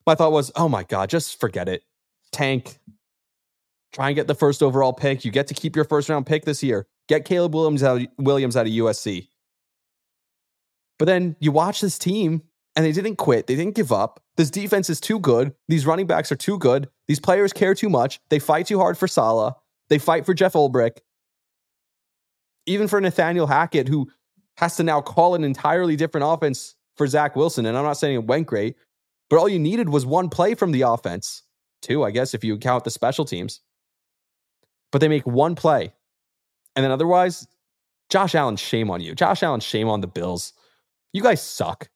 [0.07, 1.83] My thought was, oh my God, just forget it.
[2.31, 2.79] Tank.
[3.93, 5.25] Try and get the first overall pick.
[5.25, 6.87] You get to keep your first round pick this year.
[7.09, 9.27] Get Caleb Williams out, Williams out of USC.
[10.97, 12.43] But then you watch this team
[12.75, 13.47] and they didn't quit.
[13.47, 14.21] They didn't give up.
[14.37, 15.53] This defense is too good.
[15.67, 16.89] These running backs are too good.
[17.07, 18.19] These players care too much.
[18.29, 19.53] They fight too hard for Saleh.
[19.89, 20.97] They fight for Jeff Ulbrich.
[22.65, 24.09] Even for Nathaniel Hackett, who
[24.57, 27.65] has to now call an entirely different offense for Zach Wilson.
[27.65, 28.75] And I'm not saying it went great,
[29.29, 31.43] but all you needed was one play from the offense.
[31.81, 33.59] Two, I guess, if you count the special teams.
[34.91, 35.93] But they make one play.
[36.75, 37.47] And then otherwise,
[38.09, 39.15] Josh Allen, shame on you.
[39.15, 40.53] Josh Allen, shame on the Bills.
[41.11, 41.89] You guys suck.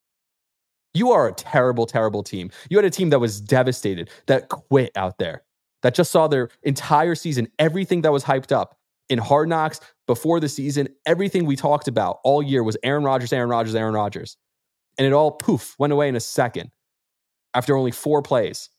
[0.95, 2.49] You are a terrible, terrible team.
[2.69, 5.43] You had a team that was devastated, that quit out there,
[5.83, 8.77] that just saw their entire season, everything that was hyped up
[9.09, 13.33] in hard knocks before the season, everything we talked about all year was Aaron Rodgers,
[13.33, 14.37] Aaron Rodgers, Aaron Rodgers.
[14.97, 16.71] And it all poof went away in a second
[17.53, 18.69] after only four plays.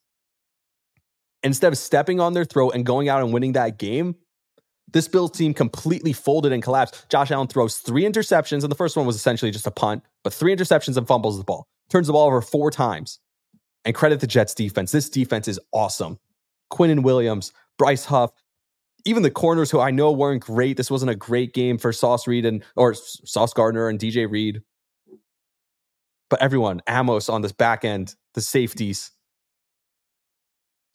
[1.42, 4.16] Instead of stepping on their throat and going out and winning that game,
[4.92, 7.08] this Bills team completely folded and collapsed.
[7.08, 10.32] Josh Allen throws three interceptions, and the first one was essentially just a punt, but
[10.32, 11.66] three interceptions and fumbles the ball.
[11.90, 13.18] Turns the ball over four times.
[13.84, 14.90] And credit the Jets defense.
[14.90, 16.18] This defense is awesome.
[16.72, 18.32] Quinnen Williams, Bryce Huff,
[19.04, 20.76] even the corners who I know weren't great.
[20.76, 24.62] This wasn't a great game for Sauce Reed and or Sauce Gardner and DJ Reed.
[26.28, 29.12] But everyone, Amos on this back end, the safeties.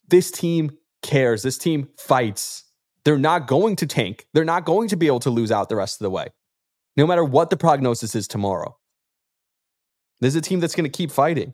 [0.10, 0.72] This team
[1.02, 1.42] cares.
[1.42, 2.66] This team fights.
[3.04, 4.28] They're not going to tank.
[4.34, 6.28] They're not going to be able to lose out the rest of the way,
[6.96, 8.78] no matter what the prognosis is tomorrow.
[10.20, 11.54] This is a team that's going to keep fighting.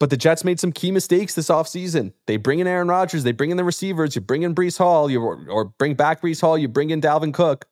[0.00, 2.12] But the Jets made some key mistakes this offseason.
[2.26, 5.10] They bring in Aaron Rodgers, they bring in the receivers, you bring in Breece Hall,
[5.10, 7.66] you, or bring back Breece Hall, you bring in Dalvin Cook.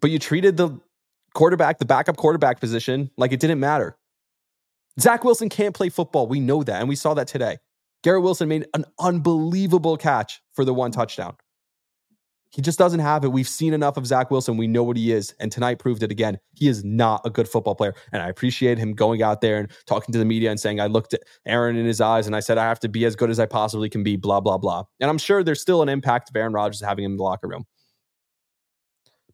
[0.00, 0.80] But you treated the
[1.34, 3.96] quarterback, the backup quarterback position, like it didn't matter.
[5.00, 6.26] Zach Wilson can't play football.
[6.26, 6.80] We know that.
[6.80, 7.58] And we saw that today.
[8.02, 11.36] Garrett Wilson made an unbelievable catch for the one touchdown.
[12.50, 13.28] He just doesn't have it.
[13.32, 14.58] We've seen enough of Zach Wilson.
[14.58, 15.34] We know what he is.
[15.40, 16.38] And tonight proved it again.
[16.52, 17.94] He is not a good football player.
[18.12, 20.86] And I appreciate him going out there and talking to the media and saying, I
[20.86, 23.30] looked at Aaron in his eyes and I said, I have to be as good
[23.30, 24.84] as I possibly can be, blah, blah, blah.
[25.00, 27.48] And I'm sure there's still an impact of Aaron Rodgers having him in the locker
[27.48, 27.64] room.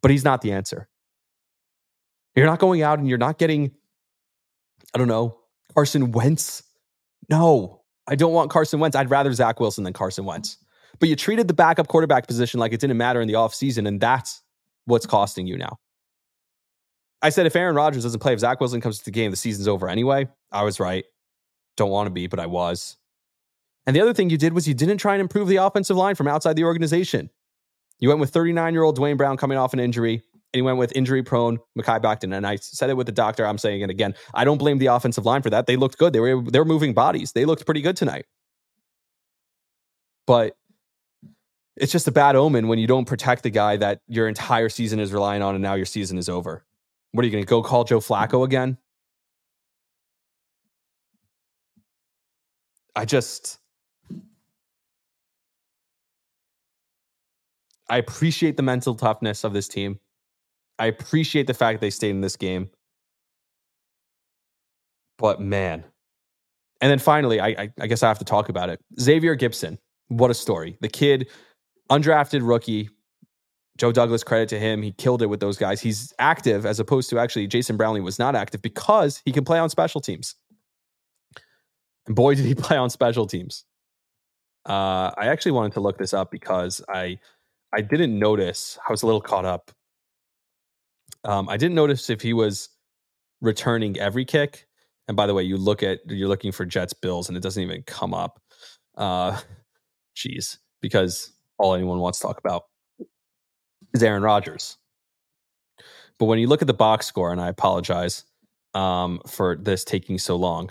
[0.00, 0.88] But he's not the answer.
[2.36, 3.72] You're not going out and you're not getting,
[4.94, 5.38] I don't know,
[5.74, 6.62] Carson Wentz.
[7.28, 7.77] No,
[8.08, 8.96] I don't want Carson Wentz.
[8.96, 10.56] I'd rather Zach Wilson than Carson Wentz.
[10.98, 14.00] But you treated the backup quarterback position like it didn't matter in the offseason, and
[14.00, 14.42] that's
[14.86, 15.78] what's costing you now.
[17.20, 19.36] I said if Aaron Rodgers doesn't play, if Zach Wilson comes to the game, the
[19.36, 20.28] season's over anyway.
[20.50, 21.04] I was right.
[21.76, 22.96] Don't want to be, but I was.
[23.86, 26.14] And the other thing you did was you didn't try and improve the offensive line
[26.14, 27.30] from outside the organization.
[27.98, 30.22] You went with 39 year old Duane Brown coming off an injury,
[30.52, 32.34] and you went with injury prone Mekhi Becton.
[32.34, 33.46] And I said it with the doctor.
[33.46, 34.14] I'm saying it again.
[34.34, 35.66] I don't blame the offensive line for that.
[35.66, 36.12] They looked good.
[36.12, 37.32] They were they were moving bodies.
[37.32, 38.24] They looked pretty good tonight.
[40.26, 40.56] But
[41.76, 45.00] it's just a bad omen when you don't protect the guy that your entire season
[45.00, 46.64] is relying on and now your season is over.
[47.12, 48.78] What are you going to go call Joe Flacco again?
[52.96, 53.58] I just
[57.88, 60.00] I appreciate the mental toughness of this team.
[60.78, 62.70] I appreciate the fact they stayed in this game.
[65.18, 65.84] But man.
[66.80, 68.80] And then finally, I, I, I guess I have to talk about it.
[69.00, 69.78] Xavier Gipson.
[70.08, 70.76] What a story.
[70.80, 71.28] The kid
[71.90, 72.88] undrafted rookie.
[73.78, 74.82] Joe Douglas, credit to him.
[74.82, 75.80] He killed it with those guys.
[75.80, 79.58] He's active as opposed to actually Jason Brownlee was not active because he can play
[79.58, 80.34] on special teams.
[82.06, 83.64] And boy, did he play on special teams.
[84.68, 87.18] Uh, I actually wanted to look this up because I
[87.72, 88.78] I didn't notice.
[88.88, 89.70] I was a little caught up.
[91.24, 92.68] Um, I didn't notice if he was
[93.40, 94.66] returning every kick.
[95.08, 97.62] And by the way, you look at you're looking for Jets Bills, and it doesn't
[97.62, 98.40] even come up.
[98.96, 99.38] Uh,
[100.14, 102.64] geez, because all anyone wants to talk about
[103.94, 104.76] is Aaron Rodgers.
[106.18, 108.24] But when you look at the box score, and I apologize
[108.74, 110.70] um, for this taking so long.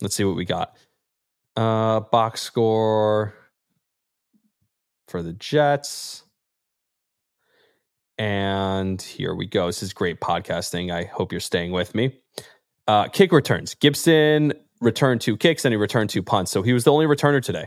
[0.00, 0.76] Let's see what we got.
[1.54, 3.34] Uh, box score
[5.12, 6.24] for the Jets.
[8.16, 9.66] And here we go.
[9.66, 10.90] This is great podcasting.
[10.90, 12.18] I hope you're staying with me.
[12.88, 13.74] Uh, kick returns.
[13.74, 16.50] Gipson returned two kicks and he returned two punts.
[16.50, 17.66] So he was the only returner today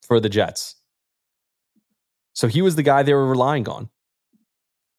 [0.00, 0.76] for the Jets.
[2.32, 3.90] So he was the guy they were relying on.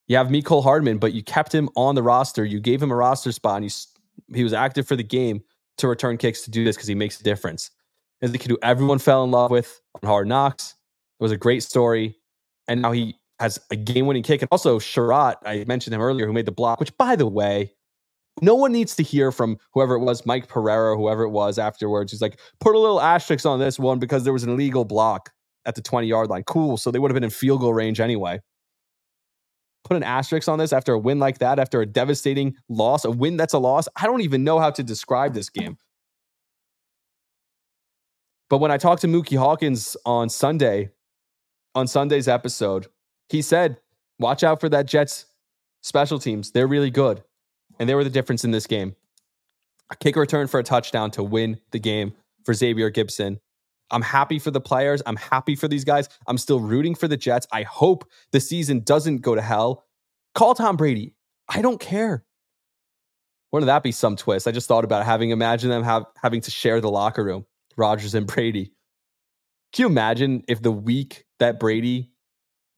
[0.05, 2.45] You have Mecole Hardman, but you kept him on the roster.
[2.45, 5.41] You gave him a roster spot, and he, he was active for the game
[5.79, 7.71] to return kicks to do this because he makes a difference.
[8.21, 10.76] As the kid who everyone fell in love with on Hard Knocks.
[11.20, 12.18] It was a great story.
[12.68, 14.41] And now he has a game winning kick.
[14.41, 17.74] And also, Sherratt, I mentioned him earlier, who made the block, which, by the way,
[18.41, 22.11] no one needs to hear from whoever it was, Mike Pereira, whoever it was afterwards.
[22.11, 25.32] He's like, put a little asterisk on this one because there was an illegal block
[25.65, 26.43] at the 20 yard line.
[26.43, 26.78] Cool.
[26.78, 28.39] So they would have been in field goal range anyway.
[29.84, 33.11] Put an asterisk on this after a win like that, after a devastating loss, a
[33.11, 33.88] win that's a loss.
[33.95, 35.78] I don't even know how to describe this game.
[38.49, 40.89] But when I talked to Mookie Hawkins on Sunday,
[41.78, 42.88] on Sunday's episode,
[43.30, 43.80] he said,
[44.17, 45.28] watch out for that Jets
[45.82, 46.51] special teams.
[46.51, 47.23] They're really good.
[47.80, 48.95] And they were the difference in this game.
[49.91, 52.13] A kick return for a touchdown to win the game
[52.43, 53.38] for Xavier Gipson.
[53.91, 55.03] I'm happy for the players.
[55.05, 56.09] I'm happy for these guys.
[56.25, 57.45] I'm still rooting for the Jets.
[57.53, 59.86] I hope the season doesn't go to hell.
[60.34, 61.13] Call Tom Brady.
[61.47, 62.25] I don't care.
[63.51, 64.47] Wouldn't that be some twist?
[64.47, 67.45] I just thought about having imagine them have, having to share the locker room,
[67.78, 68.73] Rodgers and Brady.
[69.74, 72.11] Can you imagine if the week that Brady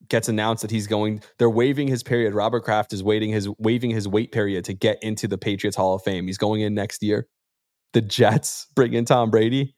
[0.10, 2.34] gets announced that he's going, they're waiving his period.
[2.34, 5.96] Robert Kraft is waiting his waiving his wait period to get into the Patriots Hall
[5.96, 6.28] of Fame.
[6.28, 7.28] He's going in next year.
[7.94, 9.76] The Jets bring in Tom Brady.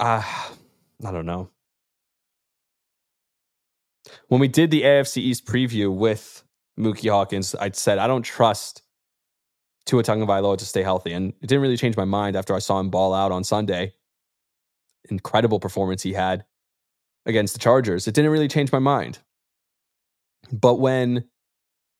[0.00, 1.50] Ah, uh, I don't know.
[4.28, 6.44] When we did the AFC East preview with
[6.78, 8.82] Mookie Hawkins, I said I don't trust
[9.88, 12.78] Tua Tagovailoa to stay healthy, and it didn't really change my mind after I saw
[12.78, 13.94] him ball out on Sunday.
[15.10, 16.44] Incredible performance he had
[17.24, 18.06] against the Chargers.
[18.06, 19.18] It didn't really change my mind.
[20.52, 21.24] But when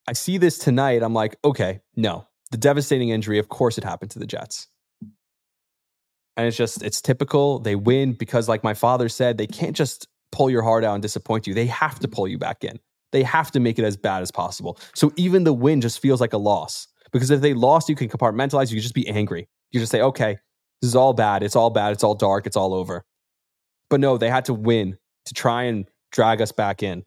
[0.07, 4.11] I see this tonight, I'm like, okay, no, the devastating injury, of course it happened
[4.13, 4.69] to the Jets.
[6.37, 7.59] And it's just, it's typical.
[7.59, 11.03] They win because, like my father said, they can't just pull your heart out and
[11.03, 11.55] disappoint you.
[11.55, 12.79] They have to pull you back in.
[13.13, 14.79] They have to make it as bad as possible.
[14.95, 18.09] So even the win just feels like a loss because if they lost, you can
[18.09, 18.71] compartmentalize.
[18.71, 19.49] You can just be angry.
[19.71, 20.39] You just say, okay,
[20.81, 21.43] this is all bad.
[21.43, 21.93] It's all bad.
[21.93, 22.47] It's all dark.
[22.47, 23.05] It's all over.
[23.91, 27.05] But no, they had to win to try and drag us back in.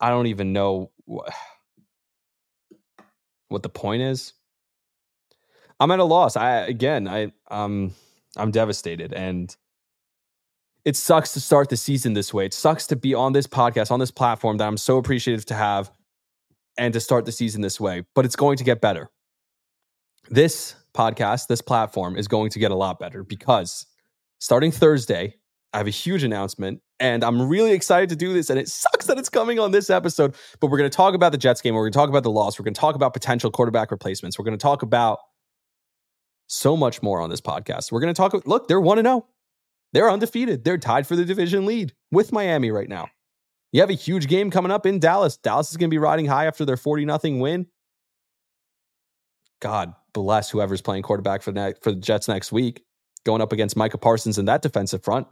[0.00, 1.32] I don't even know what,
[3.48, 4.32] what the point is.
[5.78, 6.36] I'm at a loss.
[6.36, 7.92] I again, I um
[8.36, 9.54] I'm devastated and
[10.84, 12.46] it sucks to start the season this way.
[12.46, 15.54] It sucks to be on this podcast, on this platform that I'm so appreciative to
[15.54, 15.90] have
[16.78, 19.10] and to start the season this way, but it's going to get better.
[20.30, 23.86] This podcast, this platform is going to get a lot better because
[24.38, 25.36] starting Thursday,
[25.72, 28.50] I have a huge announcement and I'm really excited to do this.
[28.50, 31.32] And it sucks that it's coming on this episode, but we're going to talk about
[31.32, 31.74] the Jets game.
[31.74, 32.58] We're going to talk about the loss.
[32.58, 34.38] We're going to talk about potential quarterback replacements.
[34.38, 35.18] We're going to talk about
[36.46, 37.90] so much more on this podcast.
[37.90, 38.46] We're going to talk.
[38.46, 39.26] Look, they're 1 0.
[39.92, 40.64] They're undefeated.
[40.64, 43.08] They're tied for the division lead with Miami right now.
[43.72, 45.36] You have a huge game coming up in Dallas.
[45.36, 47.66] Dallas is going to be riding high after their 40 0 win.
[49.60, 52.84] God bless whoever's playing quarterback for the, for the Jets next week,
[53.24, 55.26] going up against Micah Parsons in that defensive front.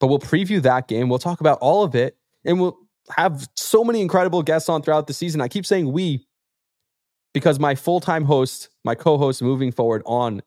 [0.00, 1.08] But we'll preview that game.
[1.08, 2.16] We'll talk about all of it.
[2.44, 2.76] And we'll
[3.10, 5.40] have so many incredible guests on throughout the season.
[5.40, 6.26] I keep saying we
[7.32, 10.42] because my full time host, my co host moving forward on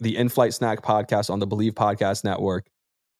[0.00, 2.66] the In Flight Snack podcast on the Bleav Podcast Network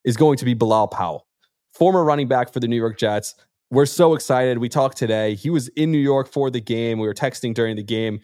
[0.05, 1.27] is going to be Bilal Powell,
[1.73, 3.35] former running back for the New York Jets.
[3.71, 4.59] We're so excited.
[4.59, 5.35] We talked today.
[5.35, 6.99] He was in New York for the game.
[6.99, 8.21] We were texting during the game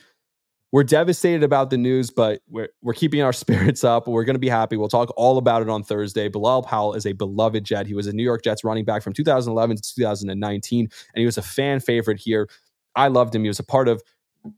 [0.70, 4.06] we're devastated about the news, but we're, we're keeping our spirits up.
[4.06, 4.76] We're going to be happy.
[4.76, 6.28] We'll talk all about it on Thursday.
[6.28, 7.86] Bilal Powell is a beloved Jet.
[7.86, 11.38] He was a New York Jets running back from 2011 to 2019, and he was
[11.38, 12.48] a fan favorite here.
[12.94, 13.42] I loved him.
[13.42, 14.02] He was a part of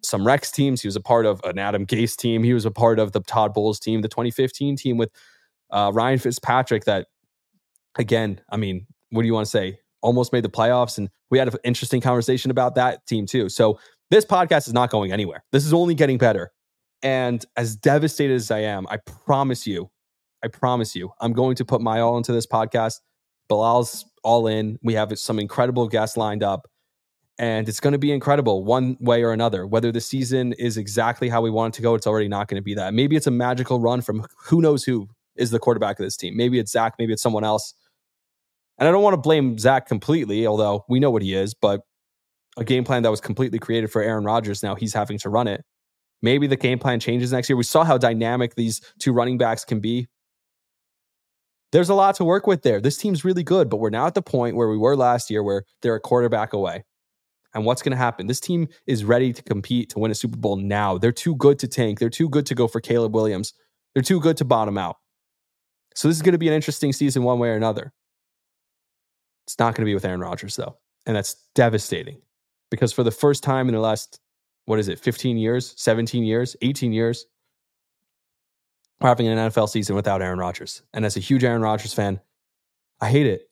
[0.03, 0.83] some Rex teams.
[0.83, 2.43] He was a part of an Adam Gase team.
[2.43, 5.11] He was a part of the Todd Bowles team, the 2015 team with
[5.71, 6.85] uh, Ryan Fitzpatrick.
[6.85, 7.07] That,
[7.99, 9.81] again, I mean, what do you want to say?
[10.03, 10.99] Almost made the playoffs.
[10.99, 13.49] And we had an interesting conversation about that team, too.
[13.49, 13.79] So
[14.11, 15.45] this podcast is not going anywhere.
[15.53, 16.53] This is only getting better.
[17.03, 19.91] And as devastated as I am, I promise you,
[20.43, 23.01] I promise you, I'm going to put my all into this podcast.
[23.49, 24.79] Bilal's all in.
[24.83, 26.67] We have some incredible guests lined up,
[27.39, 29.67] and it's going to be incredible one way or another.
[29.67, 32.61] Whether the season is exactly how we want it to go, it's already not going
[32.61, 32.95] to be that.
[32.95, 36.37] Maybe it's a magical run from who knows who is the quarterback of this team.
[36.37, 37.75] Maybe it's Zach, maybe it's someone else.
[38.79, 41.83] And I don't want to blame Zach completely, although we know what he is, but
[42.57, 44.63] a game plan that was completely created for Aaron Rodgers.
[44.63, 45.65] Now he's having to run it.
[46.23, 47.57] Maybe the game plan changes next year.
[47.57, 50.09] We saw how dynamic these two running backs can be.
[51.73, 52.81] There's a lot to work with there.
[52.81, 55.43] This team's really good, but we're now at the point where we were last year
[55.43, 56.85] where they're a quarterback away.
[57.55, 58.27] And what's going to happen?
[58.27, 60.99] This team is ready to compete to win a Super Bowl now.
[60.99, 61.99] They're too good to tank.
[61.99, 63.55] They're too good to go for Caleb Williams.
[63.95, 64.97] They're too good to bottom out.
[65.95, 67.93] So this is going to be an interesting season one way or another.
[69.47, 70.77] It's not going to be with Aaron Rodgers, though.
[71.07, 72.21] And that's devastating
[72.71, 74.21] because for the first time in the last,
[74.67, 77.27] what is it, 15 years, 17 years, 18 years,
[79.01, 80.83] we're having an NFL season without Aaron Rodgers.
[80.93, 82.21] And as a huge Aaron Rodgers fan,
[83.01, 83.49] I hate it.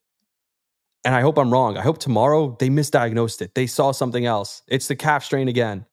[1.05, 1.79] And I hope I'm wrong.
[1.79, 3.55] I hope tomorrow they misdiagnosed it.
[3.55, 4.63] They saw something else.
[4.69, 5.87] It's the calf strain again.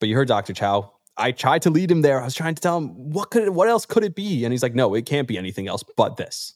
[0.00, 0.52] But you heard Dr.
[0.54, 0.93] Chao.
[1.16, 2.20] I tried to lead him there.
[2.20, 4.44] I was trying to tell him what could it, what else could it be?
[4.44, 6.54] And he's like, no, it can't be anything else but this.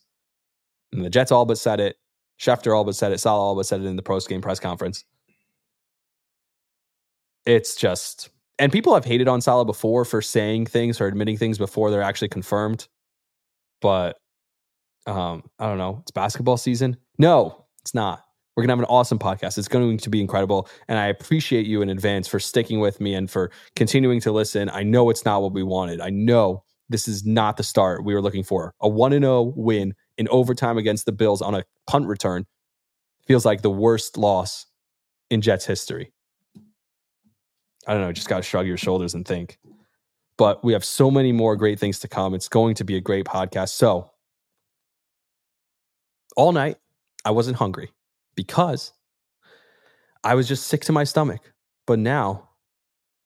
[0.92, 1.96] And the Jets all but said it.
[2.40, 3.18] Schefter all but said it.
[3.18, 5.04] Saleh all but said it in the post game press conference.
[7.46, 11.58] It's just, and people have hated on Saleh before for saying things or admitting things
[11.58, 12.88] before they're actually confirmed.
[13.80, 14.18] But
[15.06, 15.98] um, I don't know.
[16.02, 16.96] It's basketball season.
[17.16, 18.24] No, it's not.
[18.58, 19.56] We're gonna have an awesome podcast.
[19.56, 23.14] It's going to be incredible, and I appreciate you in advance for sticking with me
[23.14, 24.68] and for continuing to listen.
[24.68, 26.00] I know it's not what we wanted.
[26.00, 28.74] I know this is not the start we were looking for.
[28.80, 32.46] A one and zero win in overtime against the Bills on a punt return
[33.28, 34.66] feels like the worst loss
[35.30, 36.12] in Jets history.
[37.86, 39.60] I don't know, just got to shrug your shoulders and think.
[40.36, 42.34] But we have so many more great things to come.
[42.34, 43.68] It's going to be a great podcast.
[43.68, 44.10] So,
[46.36, 46.78] all night,
[47.24, 47.92] I wasn't hungry
[48.38, 48.92] because
[50.22, 51.52] I was just sick to my stomach.
[51.88, 52.50] But now,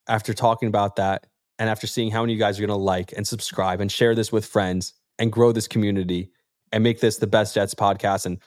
[0.08, 1.26] after talking about that
[1.58, 3.92] and after seeing how many of you guys are going to like and subscribe and
[3.92, 6.30] share this with friends and grow this community
[6.72, 8.38] and make this the best Jets podcast and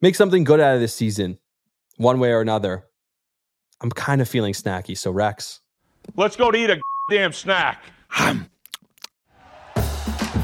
[0.00, 1.38] make something good out of this season,
[1.98, 2.86] one way or another,
[3.82, 4.96] I'm kind of feeling snacky.
[4.96, 5.60] So, Rex.
[6.16, 6.80] Let's go to eat a
[7.10, 7.84] damn snack.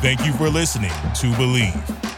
[0.03, 2.06] Thank you for listening to Bleav.